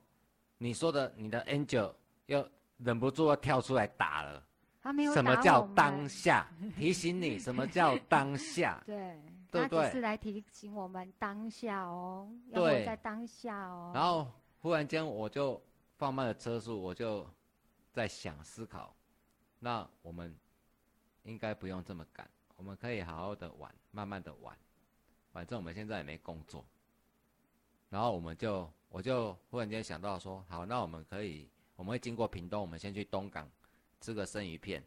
[0.58, 1.94] 你说的你的 angel
[2.26, 4.44] 又忍不住要跳出来打了。
[4.82, 6.48] 他没有什么叫当下？
[6.78, 8.82] 提醒你 什么叫当下？
[8.86, 9.20] 对，
[9.52, 13.92] 他只是来提醒我们当下哦，要活在当下哦。
[13.96, 15.60] 然后忽然间我就
[15.98, 17.26] 放慢了车速，我就
[17.94, 18.94] 在想思考，
[19.58, 20.36] 那我们
[21.24, 22.30] 应该不用这么赶。
[22.56, 24.58] 我们可以好好的玩，慢慢的玩，
[25.32, 26.66] 反正我们现在也没工作。
[27.90, 33.50] 然后我们就，我就忽然间想到说，好，那我们可以，我们会经过屏东，我们先去东港
[34.02, 34.84] 吃个生鱼片，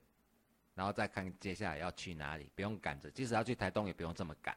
[0.74, 4.56] 然后再看接下来要去哪里，不用赶着，即使要去台东也不用这么赶，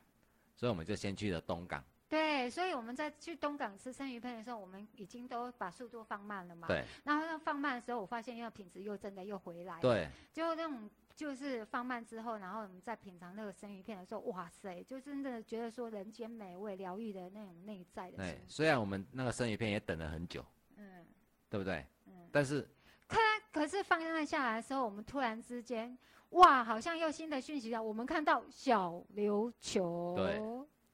[0.56, 1.84] 所以我们就先去了东港。
[2.10, 6.68] 对，所以我们在去东港吃生鱼片的时候，我们已经都把速度放慢了嘛。
[6.68, 6.84] 对。
[7.06, 9.80] 然后放慢的时候，我发现因为品质又真的又回来。
[9.82, 10.10] 对。
[10.34, 10.90] 就那种。
[11.16, 18.18] 就是放慢之后，然后我们在品尝那个生鱼片的时候，哇塞，就真的觉得说人间美味、疗愈的那种内在的。
[18.18, 20.46] 对，虽然我们那个生鱼片也等了很久，
[20.76, 21.06] 嗯，
[21.50, 21.86] 对不对？
[22.08, 22.28] 嗯。
[22.32, 22.68] 但是，
[23.08, 23.18] 可
[23.52, 25.98] 可是放慢下来的时候，我们突然之间，
[26.32, 27.82] 哇，好像又新的讯息了。
[27.82, 30.16] 我们看到小琉球。
[30.18, 30.42] 对。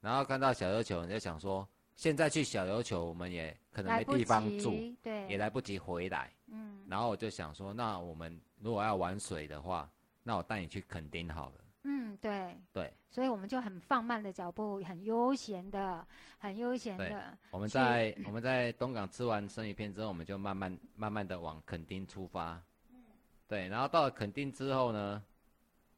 [0.00, 4.70] 然后看到小琉球，你就想说，现在去小琉球，我们也可能没地方住，
[5.02, 6.32] 对，也来不及回来。
[6.46, 6.84] 嗯。
[6.88, 9.90] 然后我就想说，那我们如果要玩水的话，
[10.28, 11.54] 那我带你去垦丁好了。
[11.84, 12.54] 嗯，对。
[12.70, 12.92] 对。
[13.08, 16.06] 所以我们就很放慢的脚步，很悠闲的，
[16.38, 17.34] 很悠闲的。
[17.50, 22.62] 我们在我们在东港吃完生鱼片之后，我们就慢慢慢慢的往垦丁出发。
[22.90, 23.02] 嗯。
[23.46, 25.24] 对，然后到了垦丁之后呢，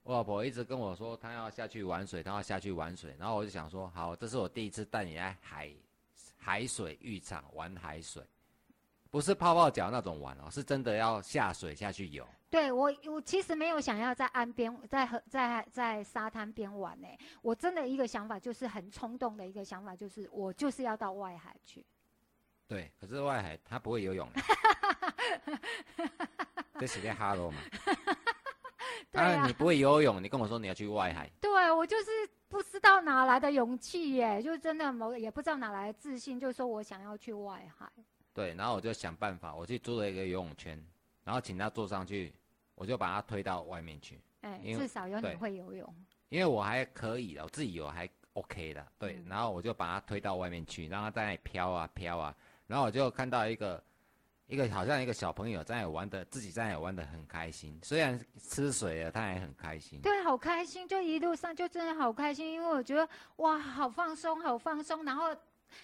[0.04, 3.16] 我老婆一直跟我说她要下去玩水，她要下去玩水。
[3.18, 5.68] 然后我就想说，好，这是我第一次带你来海
[6.38, 8.22] 海水浴场玩海水，
[9.10, 12.24] 不是泡泡脚那种玩哦，是真的要下水下去游。
[12.50, 17.06] 对我，我其实没有想要在岸边、在河、在在沙滩边玩呢。
[17.42, 21.86] 我真的一个想法就是很冲动的一个想法，就是我就是要到外海去。
[22.66, 24.28] 对，可是外海他不会游泳。
[26.78, 27.58] 这是在哈喽嘛？
[29.12, 31.30] 啊，你不会游泳，你跟我说你要去外海。
[31.40, 32.10] 对，我就是
[32.48, 37.88] 不知道哪来的勇气耶，就真的某也不知道哪来的自信，就说我想要去外海。
[38.32, 40.84] 对，然后我就想办法，我去租了一个游泳圈，
[41.22, 42.34] 然后请他坐上去。
[42.80, 45.94] 我就把它推到外面去，哎，至少有你会游泳。
[46.30, 49.22] 因为我还可以的，我自己游还 OK 的，对。
[49.28, 52.34] 然后我就把它推到外面去，让它在那里飘啊飘啊。
[52.66, 53.84] 然后我就看到一个，
[54.46, 57.78] 一个好像一个小朋友在那里玩的，自己在那里玩的很开心。
[57.82, 60.00] 虽然吃水了，他还很开心。
[60.00, 65.04] 对，好开心，就一路上就真的好开心，因为我觉得哇，好放松，好放松。
[65.04, 65.36] 然后。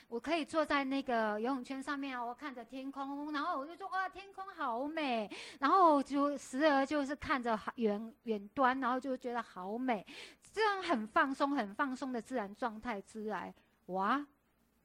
[0.08, 10.06] 我可以坐在那个游泳圈上面啊，我看着天空，然后我就说哇，天空好美，然后就时而就是看着远远端，然后就觉得好美，
[10.52, 13.54] 这样很放松、很放松的自然状态之来，
[13.86, 14.24] 哇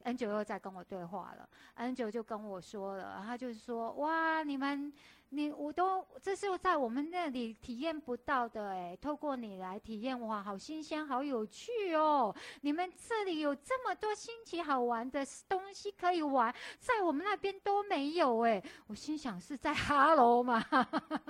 [0.03, 4.91] ，N 九又在跟我对话了，N 九就跟我说了，他就是说哇，你们。
[5.33, 12.35] 你我都这是在我们那里体验不到的哎，透过你来体验哇，好新鲜，好有趣哦！
[12.61, 18.61] 你们这里有这么多新奇好玩的东西可以玩，在我们那边都没有哎。
[18.87, 20.61] 我心想是在 哈喽吗？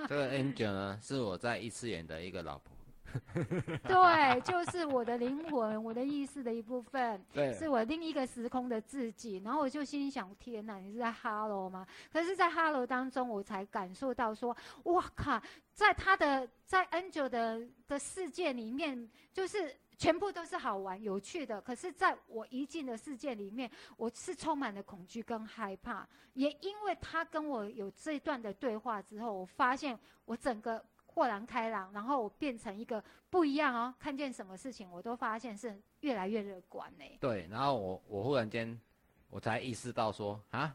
[0.08, 2.76] 这个 Angel 呢，是我在异次元的一个老婆。
[3.84, 9.38] 对，就是我的灵魂，我的意识的一部分，对，是我另一个时空的自己。
[9.44, 11.86] 然后我就心想：天哪，你是在哈喽吗？
[12.12, 15.40] 可是，在哈喽当中，我才感受到说：哇靠，
[15.72, 21.60] 在他的在 Angel 的的世界里面，就是全部都是好玩有趣的。
[21.60, 26.06] 可是，在我一进的世界里面，我是充满了恐惧跟害怕。
[26.34, 30.82] 也因为他跟我有这段的对话之后，我发现我整个。
[31.14, 33.94] 豁然开朗，然后我变成一个不一样哦。
[33.98, 37.04] 看见什么事情，我都发现是越来越乐观呢。
[37.20, 38.80] 对，然后我我忽然间，
[39.28, 40.74] 我才意识到说啊，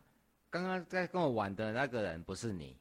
[0.49, 2.77] 刚刚在跟我玩的那个人不是你。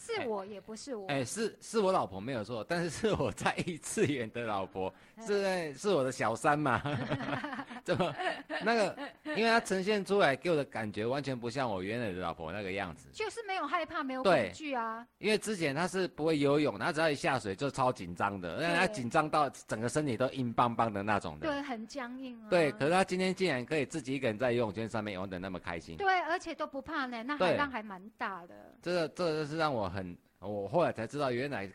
[0.00, 4.94] 是我也不是我，哎，是是我老婆没有错，但是是我在异次元的老婆，
[5.26, 6.80] 是是我的小三嘛？
[7.88, 8.14] 怎么
[8.62, 8.96] 那个？
[9.34, 15.06] 因为他呈现出来给我的感觉完全不像我原来的老婆那个样子，就是没有害怕，没有恐惧啊。
[15.18, 22.46] 因为之前他是不会游泳，他只要一下水就超紧张的，让他紧张到整个身体都硬邦邦的那种的，对，很僵硬啊。
[22.48, 28.54] 对，可是他今天竟然可以自己一个人在游泳圈上面玩的那么开心，对，而且都不怕呢，那海浪还蛮大的。
[28.80, 29.88] 这个这个是让我。
[29.88, 31.66] 很，我后来才知道，原来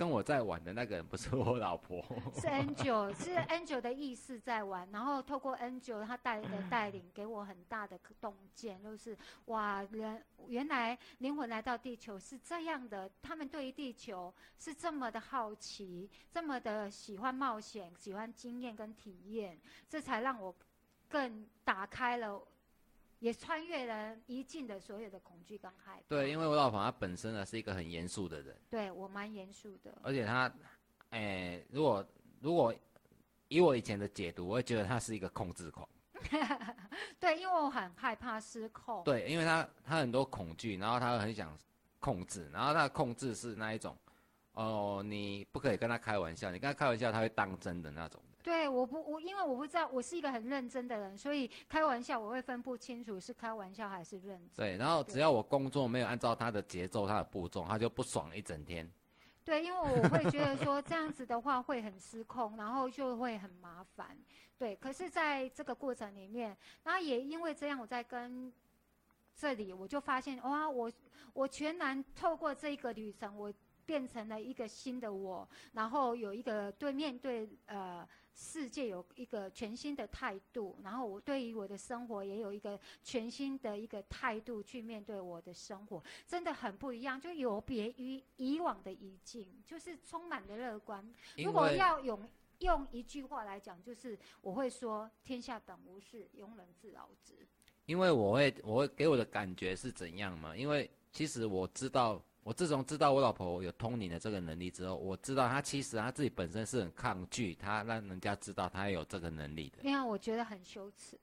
[0.00, 2.02] 跟我在玩的那个人不是 我老婆，
[2.34, 20.54] 是 Angel，是 Angel 的意识在玩，然后透过 Angel 他带的 带领，给我很大的洞见，就是哇，人原来灵魂来到地球是这样的，他们对于地球是这么的好奇，这么的喜欢冒险，喜欢经验跟体验，这才让我
[21.10, 22.42] 更打开了。
[23.20, 26.02] 也穿越了一境的所有的恐惧跟害怕。
[26.08, 28.56] 对，因为我老婆她本身呢是一个很严肃的人。
[28.68, 29.96] 对我蛮严肃的。
[30.02, 30.52] 而且她，
[31.10, 32.04] 哎，如果
[32.40, 32.74] 如果
[33.48, 35.88] 以我以前的解读，我会觉得她是一个控制狂。
[37.20, 39.04] 对，因为我很害怕失控。
[39.04, 41.56] 对，因为她她很多恐惧，然后她很想
[41.98, 43.96] 控制，然后她的控制是那一种，
[44.52, 48.22] 哦，你不可以跟她开玩笑，你跟她开玩笑，她会当真的那种。
[48.42, 54.50] 对，我不我因为我不知道，我是一个很认真的人，所以开玩笑我会分不清楚是开玩笑还是认真。
[54.56, 58.90] 对，然后只要我工作没有按照他的节奏、他的步骤，他就不爽一整天。
[59.44, 64.16] 对，因为我会觉得说这样子的话会很失控，然后就会很麻烦。
[64.56, 68.52] 对，可是在这个过程里面，然后也因为这样，我在跟
[69.34, 70.92] 这里我就发现哇，我
[71.32, 73.52] 我全然透过这一个旅程，我
[73.90, 78.06] 变成了一个新的我，然后有一个对面对呃。
[78.32, 91.04] 世界有一个全新的态度，然后我对于我的生活也有一个全新的一个态度去面对我的生活，真的很不一样，就有别于以往的意境，就是充满了乐观。
[91.36, 92.26] 如果要用
[92.60, 97.46] 用一句话来讲，就是我会说：天下本无事，庸人自扰之。
[97.84, 100.56] 因为我会，我会给我的感觉是怎样嘛？
[100.56, 102.22] 因为其实我知道。
[102.42, 109.78] 我自从知道我老婆有通灵的这个能力之后，我知道她其实她自己本身是很抗拒，她让人家知道她有这个能力的。
[109.82, 111.18] 因为我觉得很羞耻。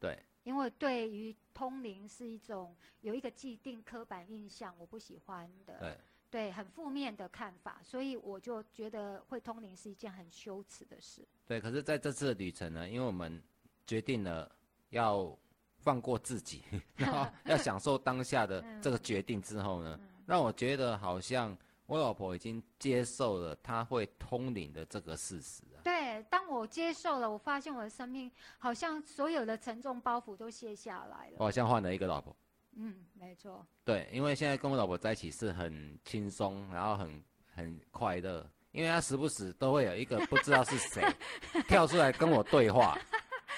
[0.00, 0.18] 对。
[0.42, 5.74] 因为对于通灵是一种有一个既定刻板印象，我不喜欢的。
[5.78, 5.96] 对。
[6.28, 11.26] 对，很负面的看法，所以我就觉得会通灵是一件很羞耻的事。
[11.46, 13.40] 对，可是在这次的旅程呢，因为我们
[13.86, 14.50] 决定了
[14.90, 15.36] 要
[15.78, 16.62] 放过自己，
[16.96, 19.98] 然后要享受当下的 这个决定之后呢。
[20.26, 21.56] 让我觉得好像
[21.86, 25.78] 我老婆已经接受了她会通灵的这个事实啊。
[25.84, 31.36] 对，当我接受了，我发现我的生命好像所有的沉重包袱都卸下来了。
[31.38, 32.36] 我好像换了一个老婆。
[32.76, 33.64] 嗯，没错。
[33.84, 37.24] 对，因为现在跟我老婆在一起是很轻松，然后很
[37.54, 41.02] 很快乐，因为她时不时都会有一个不知道是谁
[41.68, 42.98] 跳出来跟我对话，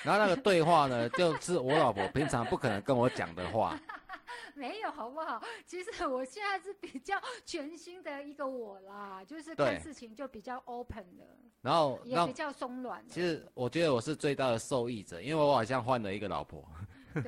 [0.05, 3.81] 然后那个对话呢，就是我老婆平常不可能跟我讲的话。
[4.59, 5.41] 没有好不好？
[5.65, 7.15] 其实我现在是比较
[7.47, 11.25] 全新的一个我啦，就是看事情就比较 open 的，
[11.63, 13.03] 然后也比较松软。
[13.09, 16.69] 其实我觉得我是最大的受益者，因为我好像换了一个老婆。
[17.15, 17.23] 对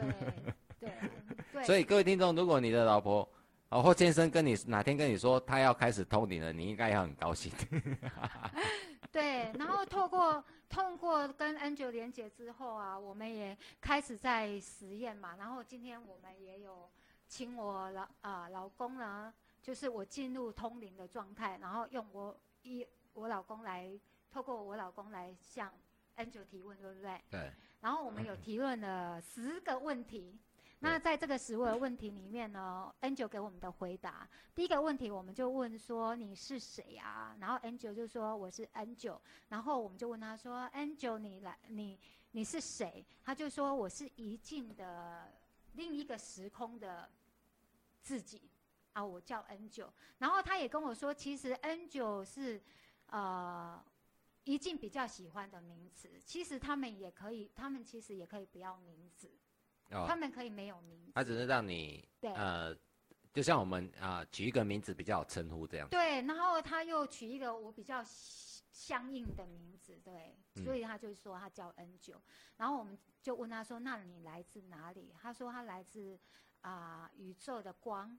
[0.80, 0.92] 对
[1.52, 1.64] 对。
[1.64, 3.26] 所以各位听众，如果你的老婆
[3.68, 7.52] 啊或先生跟你哪天跟你说他要开始通灵了，你应该也很高兴。
[9.12, 16.90] 对，然后透过通过跟 Angel 连接之后啊，我们也开始在实验嘛，然后今天我们也有。
[17.30, 23.88] 请我老啊老公呢，就是我进入通灵的状态，然后用我一我老公来
[24.32, 25.72] 透过我老公来向
[26.16, 27.22] Angel 提问，对不对？
[27.30, 27.52] 对。
[27.80, 30.36] 然后我们有提问了十个问题，
[30.80, 37.36] 那在这个十个问题里面呢，Angel 给我们的回答，第一个问题我们就问说你是谁啊？
[37.38, 41.96] 然后 Angel 就说我是 Angel，然后我们就问他说 Angel 你来你
[42.32, 43.06] 你是谁？
[43.22, 45.32] 他就说我是一境的
[45.74, 47.08] 另一个时空的。
[48.02, 48.50] 自己
[48.92, 52.60] 啊，我叫 N 九，然后他也跟我说，其实 N 九是，
[53.06, 53.82] 呃，
[54.44, 56.20] 一静比较喜欢的名词。
[56.24, 59.30] 其实他们也可以，他们其实也可以不要名字，
[59.90, 61.12] 哦他，们可以没有名字。
[61.14, 62.76] 他只是让你对呃，
[63.32, 65.88] 就像我们啊、取一个名字比较好称呼这样。
[65.88, 72.20] 对，然后他又取一个我比较相相应的名字，对，嗯所以他就说他叫 N 九，
[72.56, 76.18] 然后我们就问他说：“那你来自哪里？”他说他来自
[76.62, 78.16] 啊、宇宙的光，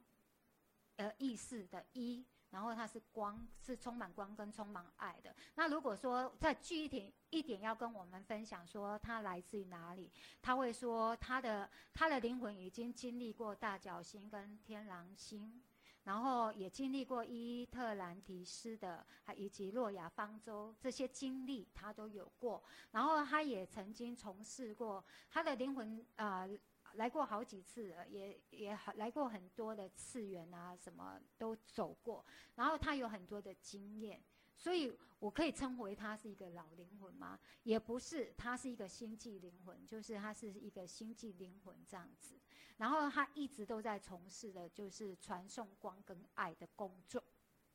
[0.95, 5.35] 呃，意识的一，然后它是光，是充满光跟充满爱的。
[5.55, 10.11] 那如果说再具体一点要跟我们分享说他来自于哪里，
[10.41, 15.61] 他会说他的他的灵魂已经经历过大角星跟天狼星。
[16.03, 22.63] 然后也经历过伊特兰提斯的，还以及诺亚方舟这些经历，他都有过。
[22.89, 26.47] 然后他也曾经从事过他的灵魂啊、
[26.95, 32.25] 来过好几次了，也也来过很多的次元啊，什么都走过。
[32.55, 34.23] 然后他有很多的经验，
[34.55, 37.39] 所以我可以称为他是一个老灵魂吗？
[37.63, 42.39] 也不是，他是一个星际灵魂，就是他是一个星际灵魂这样子。
[42.77, 47.23] 然后他一直都在从事的就是传送光跟爱的工作，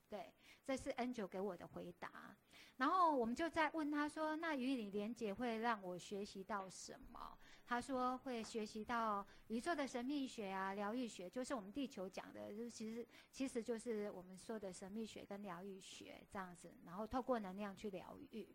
[0.08, 2.36] 对，这是 Angel 给我的回答。
[2.76, 7.38] 然后我们就在问他说：“那与你连结会让我学习到什么？”
[7.68, 18.48] 他说会学习到宇宙的神秘学啊、疗愈学，就是我们地球讲的，就其实其实就是我们说的神秘学跟疗愈学这样子，然后透过能量去疗愈。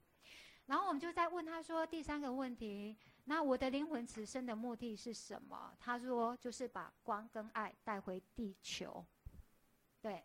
[0.68, 2.96] 然后我们就在问他说第三个问题，
[3.26, 5.76] 那我的灵魂此生的目的是什么？
[5.78, 9.06] 他说就是把光跟爱带回地球。
[10.00, 10.24] 对。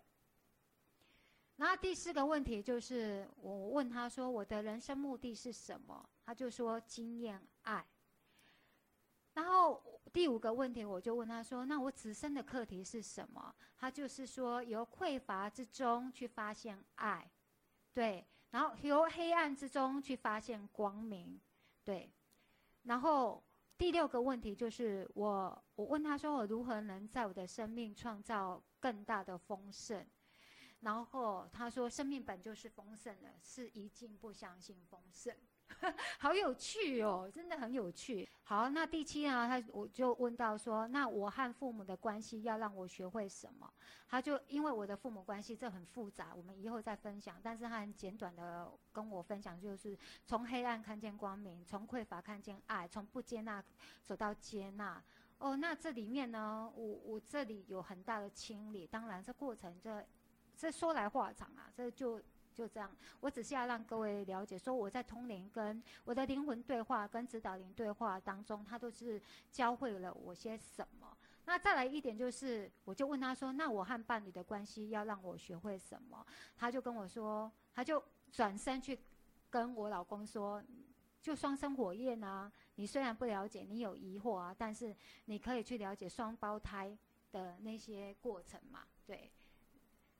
[1.56, 6.08] 然后第四个问题就是我问他说我的人生目的是什么？
[6.24, 7.84] 他就说经验爱。
[9.36, 13.54] 然后第五个问题我就问他说那我此生的课题是什么？
[13.76, 17.30] 他就是说由匮乏之中去发现爱，
[17.92, 18.26] 对。
[18.50, 21.38] 然后由黑暗之中去发现光明，
[21.84, 22.10] 对。
[22.84, 23.44] 然后
[23.76, 30.06] 第六个问题就是我，我问他说，我如何能在我的生命创造更大的丰盛？
[30.80, 35.36] 然后他说，生命本就是丰盛的，是一定不相信丰盛。
[36.18, 38.28] 好有趣哦，真的很有趣。
[38.44, 39.48] 好，那第七呢？
[39.48, 43.70] 他我就问到说，那我和父母的关系要让我学会什么？
[44.08, 47.38] 他就因为我的父母关系这很复杂，我们以后再分享。
[47.42, 53.62] 但是他很简短的跟我分享，就是从黑暗看见光明，从匮乏看见爱，从不接纳
[54.04, 55.02] 走到接纳。
[55.38, 58.86] 哦，那这里面呢，我我这里有很大的清理。
[58.86, 60.06] 当然，这过程这
[60.56, 62.22] 这说来话长啊，这就。
[62.56, 62.90] 就这样，
[63.20, 69.20] 我只是要让各位了解，说我在通灵跟我的灵魂对话、跟指导灵对话当中，他都是
[69.52, 71.14] 教会了我些什么。
[71.44, 76.26] 那再来一点就是，我就问他说：“那我和伴侣的关系要让我学会什么？”
[76.56, 78.02] 他就跟我说，他就
[78.32, 78.98] 转身去
[79.50, 80.60] 跟我老公说
[81.20, 84.96] ：“就双生火焰啊，你虽然不了解，你有疑惑啊，但是
[85.26, 86.96] 你可以去了解双胞胎
[87.30, 89.30] 的那些过程嘛，对。”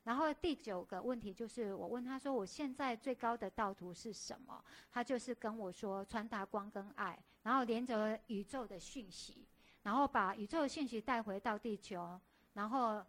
[0.07, 9.45] 然后第九个问题就是，我问他说：“我现在最高的道途是什么？”他就是跟我说：“传达光跟爱，然后连着宇宙的讯息，
[9.83, 12.17] 然后把宇宙的讯息带回到地球。”
[12.55, 13.05] 然后，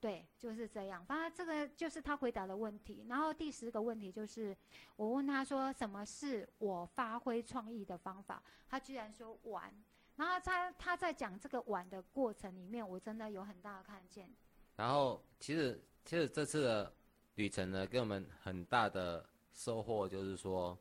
[0.00, 1.04] 对，就是这样。
[1.04, 3.04] 反正这个就是他回答的问题。
[3.06, 4.56] 然后第十个问题就是，
[4.96, 9.70] 我问他说：“什么是我发挥创意的方法？”他居然说玩。
[10.16, 14.30] 然后他他在讲这个玩的过程里面，我真的有很大的看见。
[14.76, 16.92] 然后其实其实这次的
[17.36, 19.24] 旅程呢，给我们很大的
[19.54, 20.76] 收获，就是说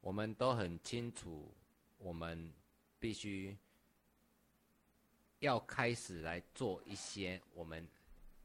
[0.00, 1.52] 我们都很清楚，
[1.98, 2.52] 我们
[2.98, 3.56] 必须
[5.40, 7.86] 要开始来做一些我们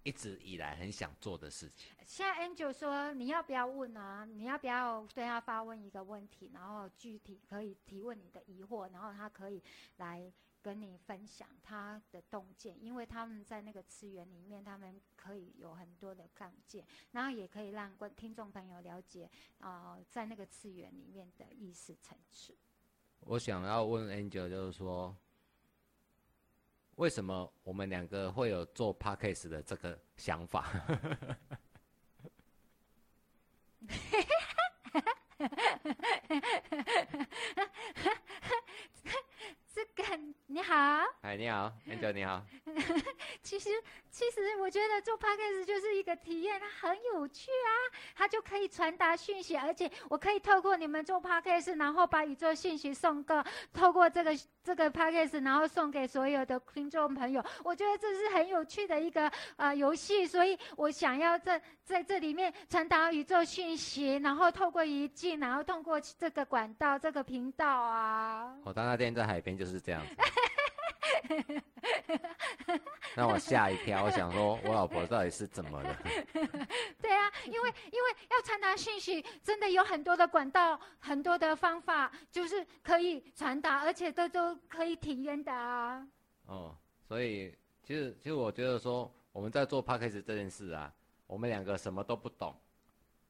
[0.03, 1.91] 一直以来很想做的事情。
[2.05, 4.25] 现在 Angel 说你要不要问啊？
[4.25, 9.63] 你要不要对他发问一个问题，然后具体可以提问你的疑惑，然后他可以
[9.97, 10.31] 来
[10.65, 22.57] 跟你分享他的洞见，因为他们在那个次元里面，他们可以有很多的看见，然后也可以让观听众朋友了解啊、在那个次元里面的意识层次。
[23.19, 25.15] 我想要问 Angel，就是说，
[26.95, 30.67] 为什么我们两个会有做 podcast 的这个想法？
[39.67, 40.03] 这个
[40.47, 40.73] 你好，
[41.21, 42.41] 哎，你好，Angel，你好。
[43.41, 43.69] 其实
[44.09, 47.69] 其实我觉得做 podcast 就是一个体验，它很有趣啊，
[48.15, 54.31] 它就可以传达讯息，而且我可以透过你们做 podcast，然后把宇宙信息送个，透过这个
[54.63, 57.43] 这个 podcast，然后送给所有的听众朋友。
[57.63, 68.55] 我觉得这是很有趣的一个呃游戏，所以我想要在在这里面传达宇宙讯息，然后透过仪器，然后通过这个管道、这个频道啊。
[68.63, 70.15] 我当那天在海边就是这样子。
[73.15, 75.97] 让我吓一跳，我想说，我老婆到底是怎么了？
[77.01, 86.05] 对啊，因为因为要传达讯息，真的有很多的管道，很多的方法，就是可以传达，而且都都可以体验的啊。
[86.47, 86.75] 哦，
[87.07, 90.91] 所以其实其实我觉得说，我们在做 p a c k a g e 这件事啊，
[91.27, 92.55] 我们两个什么都不懂，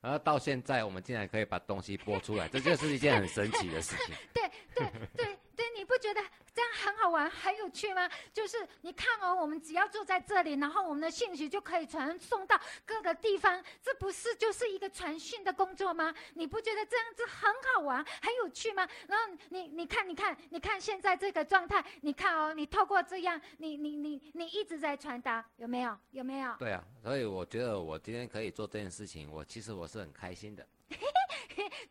[0.02, 4.16] 然后到现在我们竟然可以把东西播出来，这就是一件很神奇的事情。
[4.34, 6.22] 对对对对，你不觉得？
[6.56, 8.10] 这样很好玩，很有趣吗？
[8.32, 16.16] 就是你看哦，我们只要坐在这里，然后我们的信息就可以传送到各个地方，这不是就是一个传讯的工作吗？
[16.36, 18.88] 你不觉得这样子很好玩、很有趣吗？
[19.10, 25.98] 然后你你看，你看，你看现在这个状态，你看哦，你透过这样，你你你你一直在传达，有没有？
[26.12, 26.56] 有没有？
[26.58, 30.66] 对啊，所以我觉得我今天可以做这件事情，我其实我是很开心的。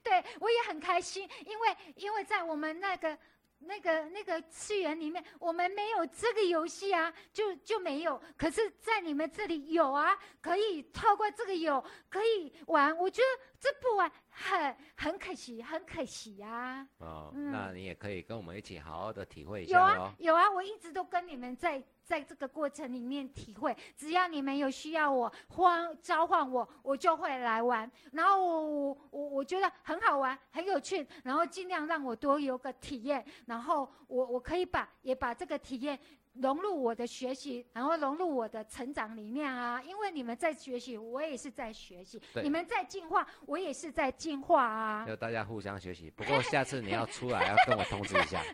[0.02, 3.18] 对我也很开心，因为因为在我们那个。
[3.66, 8.20] 那个那个次元里面，我们没有这个游戏啊，就就没有。
[8.36, 12.96] 可是，在你们这里有啊，可以透过这个有可以玩。
[12.96, 16.86] 我觉得这不玩很很可惜，很可惜呀。
[16.98, 21.82] 哦，那你也可以跟我们一起好好的体会一下有啊，有啊，我一直都跟你们在。
[22.04, 27.90] 在这个过程里面体会，只要你们有需要我，欢召唤我，我就会来玩。
[28.12, 33.24] 然后我我我我觉得很好玩，很有趣，然后尽量让我多有个体验。
[33.46, 35.98] 然后我我可以把也把这个体验
[36.40, 39.82] 融入我的学习，然后融入我的成长里面啊。
[39.82, 45.04] 因为你们在学习，我也是在学习；你们在进化，我也是在进化啊。
[45.08, 46.10] 要大家互相学习。
[46.10, 48.42] 不过下次你要出来， 要跟我通知一下。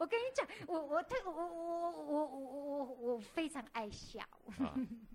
[0.00, 4.20] 我跟你讲，我我特我我我我我我非常爱笑。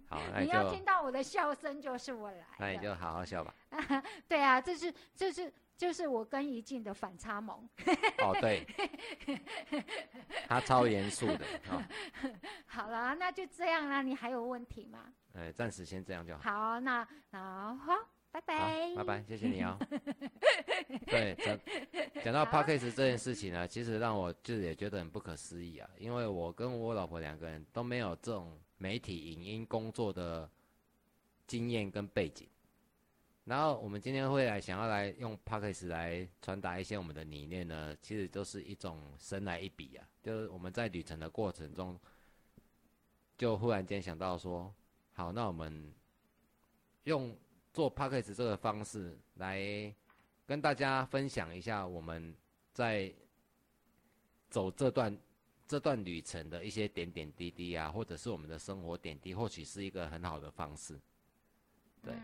[0.10, 2.46] 好， 你要听到我的笑声，就是我来。
[2.58, 3.54] 那你就好好笑吧。
[4.30, 7.58] 对啊，这是这是就是我跟怡静的反差萌。
[8.18, 8.66] 哦，对，
[10.50, 11.46] 他超严肃的。
[12.66, 14.02] 好了，那就这样啦。
[14.02, 15.14] 你还有问题吗？
[15.36, 16.42] 哎，暂时先这样就好。
[16.42, 17.94] 好，那那好。
[18.30, 19.76] 拜拜，拜拜，谢谢你哦。
[21.08, 21.58] 对，讲
[22.26, 30.48] 讲到 p a c k a g e 这件事情呢，其实让我就也觉得很不可思议啊，因为我跟我老婆两个人都没有这种媒体影音工作的
[31.48, 32.48] 经验跟背景，
[33.48, 42.00] 然后我们今天会来想要来用 p a c k a g e 来传达一些我们的理念呢，其实都是一种神来一笔啊，就是我们在旅程的过程中，
[43.38, 44.72] 就忽然间想到说，
[45.14, 45.92] 好，那我们
[47.06, 47.36] 用。
[47.74, 49.94] 做 p a c k a g e 这个方式来
[50.48, 52.36] 跟大家分享一下我们
[52.74, 53.14] 在
[54.50, 55.16] 走这段
[55.68, 61.00] 这段旅程的一些点点滴滴啊，或者是我们的生活点滴，或许是一个很好的方式，
[62.02, 62.16] 对。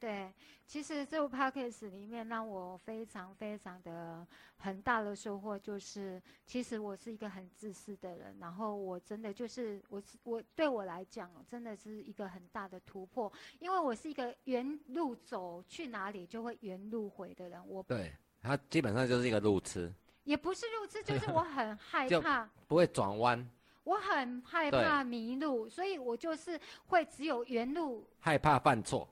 [0.00, 0.32] 对，
[0.66, 4.26] 其实这部 p a c k a g e 里面让我非常非常的
[4.56, 17.68] 很大的收获，就是其实我是一个很自私的人，然后我真的就是我我对我来讲，真的是一个很大的突破，因为我是一个原路走去哪里就会原路回的人。
[17.68, 19.92] 我对他基本上就是一个路痴，
[20.24, 23.46] 也不是路痴，就是我很 害怕不会转弯，
[23.84, 29.06] 我很害怕迷路，所以我就是会只有原路，害怕犯错。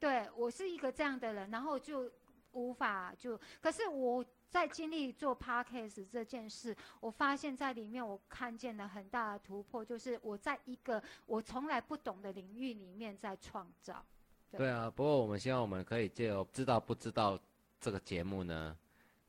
[0.00, 2.10] 对我是一个这样的人，然后就
[2.52, 14.02] 无法就，可是我在经历做 podcast 这件事，我发现在里面我看见了很大的突破，就是我在一个我从来不懂的领域里面在创造。
[14.50, 17.38] 对啊，不过我们希望我们可以借由知道不知道
[17.78, 18.74] 这个节目呢，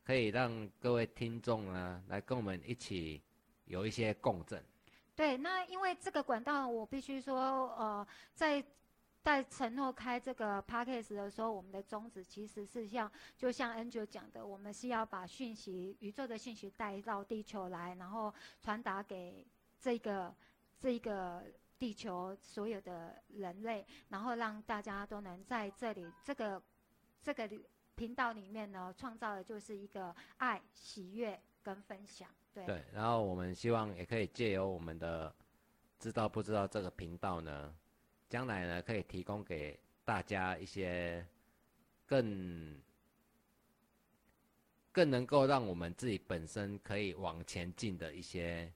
[0.05, 3.21] 可以让各位听众啊来跟我们一起
[3.65, 4.63] 有一些共振。
[5.15, 8.63] 对，那因为这个管道，我必须说，呃，在。
[9.23, 19.45] 在承诺开这个 p a c k a g e 的时候，我们的宗旨其实是像，就像 Angel 讲的，我们是要把讯息、宇宙的讯息带到地球来，然后传达给
[19.79, 20.33] 这个、
[20.79, 21.43] 这个
[21.77, 26.59] 地球所有的人类，然后让大家都能在这里这个
[27.21, 27.47] 这个
[27.93, 32.27] 频道里面呢，创造的就是一个爱、喜悦跟分享。
[32.55, 32.65] 对。
[32.65, 35.31] 对，然后我们希望也可以借由我们的
[35.99, 37.75] 知道不知道这个频道呢。
[38.31, 41.27] 将来呢，可以提供给大家一些
[42.05, 42.81] 更
[44.93, 48.71] 更能够让我们自己本身可以往前进的一些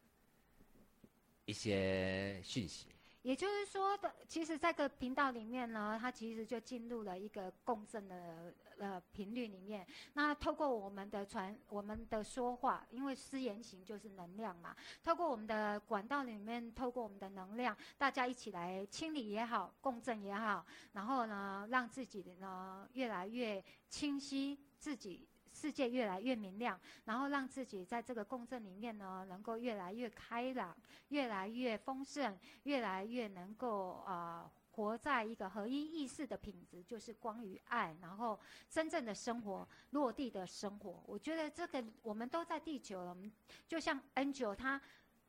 [1.46, 2.88] 一些讯息。
[3.26, 9.84] 也就是说的，其实这个频道里面呢，它其实就进入了一个共振的呃频率里面。
[10.14, 14.76] 那透过我们的传，我们的说话，因为思言行就是能量嘛。
[15.04, 20.64] 透过我们的管道里面，透过我们的能量，大家一起来清理也好，共振也好，
[20.94, 25.28] 然后呢，让自己呢越来越清晰，自己。
[25.56, 30.76] 世界越来越明亮，然后让自己在这个共振里面呢，能够越来越开朗，
[31.08, 38.38] 越来越丰盛，越来越能够啊，活在一个合一意识的品质，就是光与爱，然后
[38.70, 41.02] 真正的生活，落地的生活。
[41.08, 43.32] 我觉得这个我们都在地球了，我们
[43.66, 44.82] 就像 Angel 他，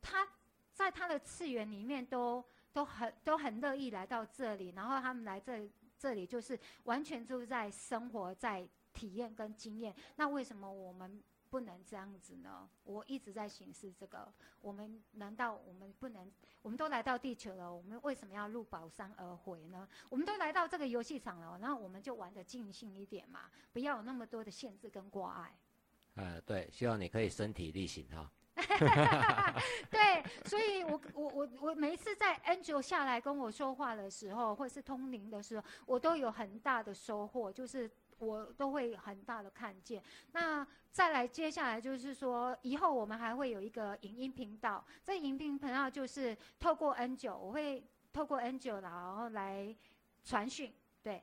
[0.02, 0.26] 他
[0.72, 8.68] 在他的次元里面都都很都很乐意来到这里，然后他们来这这里就是完全就在生活在。
[8.96, 12.68] 体验跟经验，那为什么我们不能这样子呢？
[12.82, 14.26] 我一直在显示这个，
[14.60, 16.32] 我们难道我们不能？
[16.62, 19.86] 我们都来到地球了，我们为什么要入宝山而回呢？
[20.08, 23.42] 我们都来到这个游戏场了，那我们就玩的尽兴一点嘛，
[23.72, 25.54] 不要有那么多的限制跟挂碍。
[26.16, 28.32] 呃，对，希望你可以身体力行哈。
[29.88, 37.88] 对，所以我我我我每一次在 Angel 下来跟我说话的时候，或是通灵的时候，我都有很大的收获，就是。
[38.18, 40.02] 我都会很大的看见。
[40.32, 44.82] 那再来，接下来就是说，以后我们还会有一个影音频道。
[45.04, 49.76] 这影音频道就是透过 N 九，我会透过 N 九，然后来
[50.24, 50.72] 传讯。
[51.02, 51.22] 对。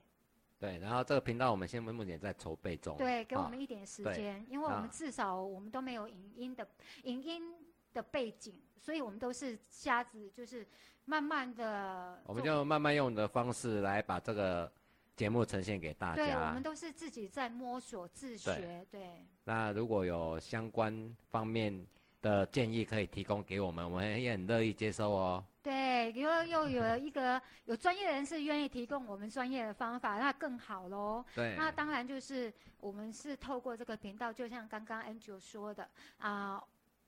[0.60, 2.96] 对，然后这个频道我们现在目前在筹备中。
[2.98, 6.68] 对，给我们一点时间，因为我们至少我们都没有影音的
[7.04, 7.56] 影音
[7.94, 10.66] 的背景，所以我们都是瞎子，就是
[11.06, 12.22] 慢慢的。
[12.26, 14.72] 我们就慢慢用的方式来把这个。
[15.16, 16.16] 节目呈现给大家。
[16.16, 18.86] 对，我们都是自己在摸索自学。
[18.92, 19.26] 对。
[19.44, 21.86] 那如果有相关方面
[22.22, 25.44] 的建议可以提供给我们，我们也很乐意接收哦。
[25.62, 31.24] 对，如果又有一个有专业人士愿意提供我们专业的方法，那更好喽。
[31.36, 31.56] 对。
[31.56, 35.88] 那当然就是我们是透过这个频道，就像刚刚 Angel 说的
[36.18, 36.62] 啊。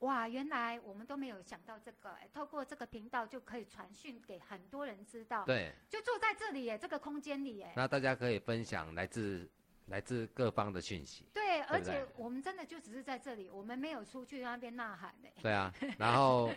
[0.05, 5.43] 哇，原来我们都没有想到这个，透过这个频道就可以传讯给很多人知道。
[5.45, 7.73] 对，就住在这里耶，这个空间里耶。
[7.75, 9.49] 那大家可以分享来自
[9.87, 11.25] 来自各方的讯息。
[11.33, 15.29] 对，而且我们真的就只是在这里，我们没有出去那边呐喊的。
[15.41, 16.51] 对啊，然后。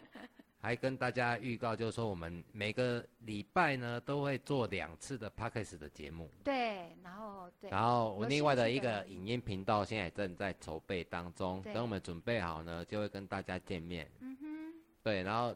[0.60, 6.28] 还跟大家预告，就是说我们每个礼拜呢都会做两次的 p a c k a g e 的节目。
[6.42, 7.70] 对，然后对。
[7.70, 14.10] 然后我另外的一个影音频道现在正在筹备当中，等我们准备好呢，就会跟大家见面。
[14.20, 14.72] 嗯哼。
[15.02, 15.54] 对，然后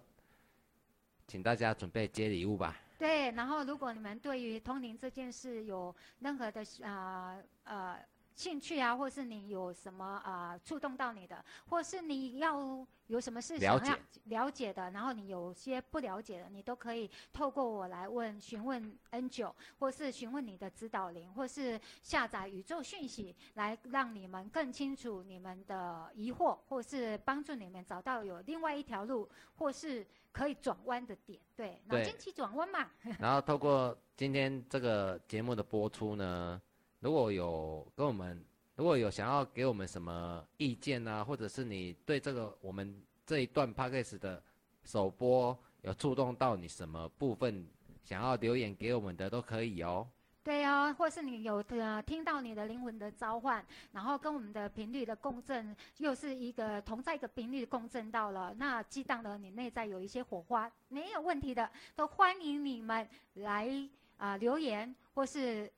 [1.26, 2.78] 请大家准备接礼物吧。
[2.98, 7.98] 对，然后如果你们对于通灵这件事有任何的啊呃。
[8.34, 31.38] 兴趣啊，或是你有什么啊触动到你的，或是你要有什么事想要了解的，然后你有些不了解的，你都可以透过我来问询问 N 九，或是询问你的指导灵，或是下载宇宙讯息，来让你们更清楚你们的疑惑，或是帮助你们找到有另外一条路，或是可以转弯的点。
[31.54, 32.90] 对，脑筋急转弯嘛。
[33.20, 36.60] 然后透过今天这个节目的播出呢。
[37.02, 38.40] 如果有跟我们，
[38.76, 42.96] 如果有想要给我们什么意见啊，或者是你对这个我们
[43.26, 44.40] 这一段 p a c k a g e 的
[44.84, 47.66] 首播有触动到你什么部分，
[48.04, 50.06] 想要留言给我们的都可以哦。
[50.44, 63.88] 对哦，或是你有的听到你的灵魂的召唤，然后跟我们的频率的共振又是一个同在一个频率共振到了，那激荡的你内在有一些火花，没有问题的，都欢迎你们来
[64.18, 65.68] 啊留言或是。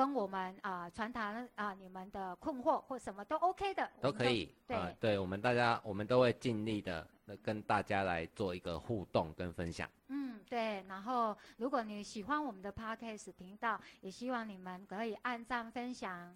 [0.00, 4.50] 跟我们啊传达啊你们的困惑或什么都 OK 的，都可以。
[4.66, 7.06] 对，对我们大家，我们都会尽力的
[7.42, 9.86] 跟大家来做一个互动跟分享。
[10.08, 10.82] 嗯，对。
[10.88, 16.34] 然后，如果你喜欢我们的 Podcast 频道，也希望你们可以按赞分享，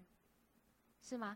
[1.01, 1.35] 是吗？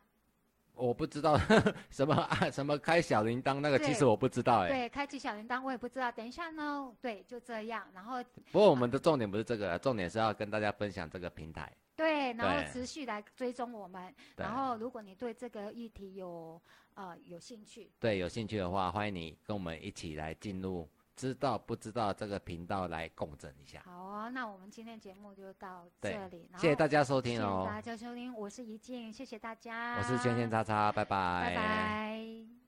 [0.76, 1.36] 我不知道
[1.90, 4.68] 什么啊 什么开小铃铛那个，其实我不知道哎。
[4.70, 6.12] 对，开启小铃铛我也不知道。
[6.12, 7.88] 等一下呢，对，就这样。
[7.92, 11.74] 然后，不过我们的重点不是这个，重点是要跟大家分享这个平台。
[12.00, 14.14] 对，然后持续来追踪我们。
[14.38, 16.62] 然后，如果你对这个议题有
[16.94, 23.82] 呃有兴趣，对有兴趣的话，欢迎你跟我们一起来进入知道不知道这个频道来共振一下。
[23.84, 26.50] 好哦，那我们今天节目就到这里。
[26.56, 27.64] 谢谢大家收听哦。
[27.64, 29.98] 谢谢大家收听，我是怡静，谢谢大家。
[29.98, 31.50] 我是圈圈叉叉，拜拜。
[31.50, 32.59] 拜拜。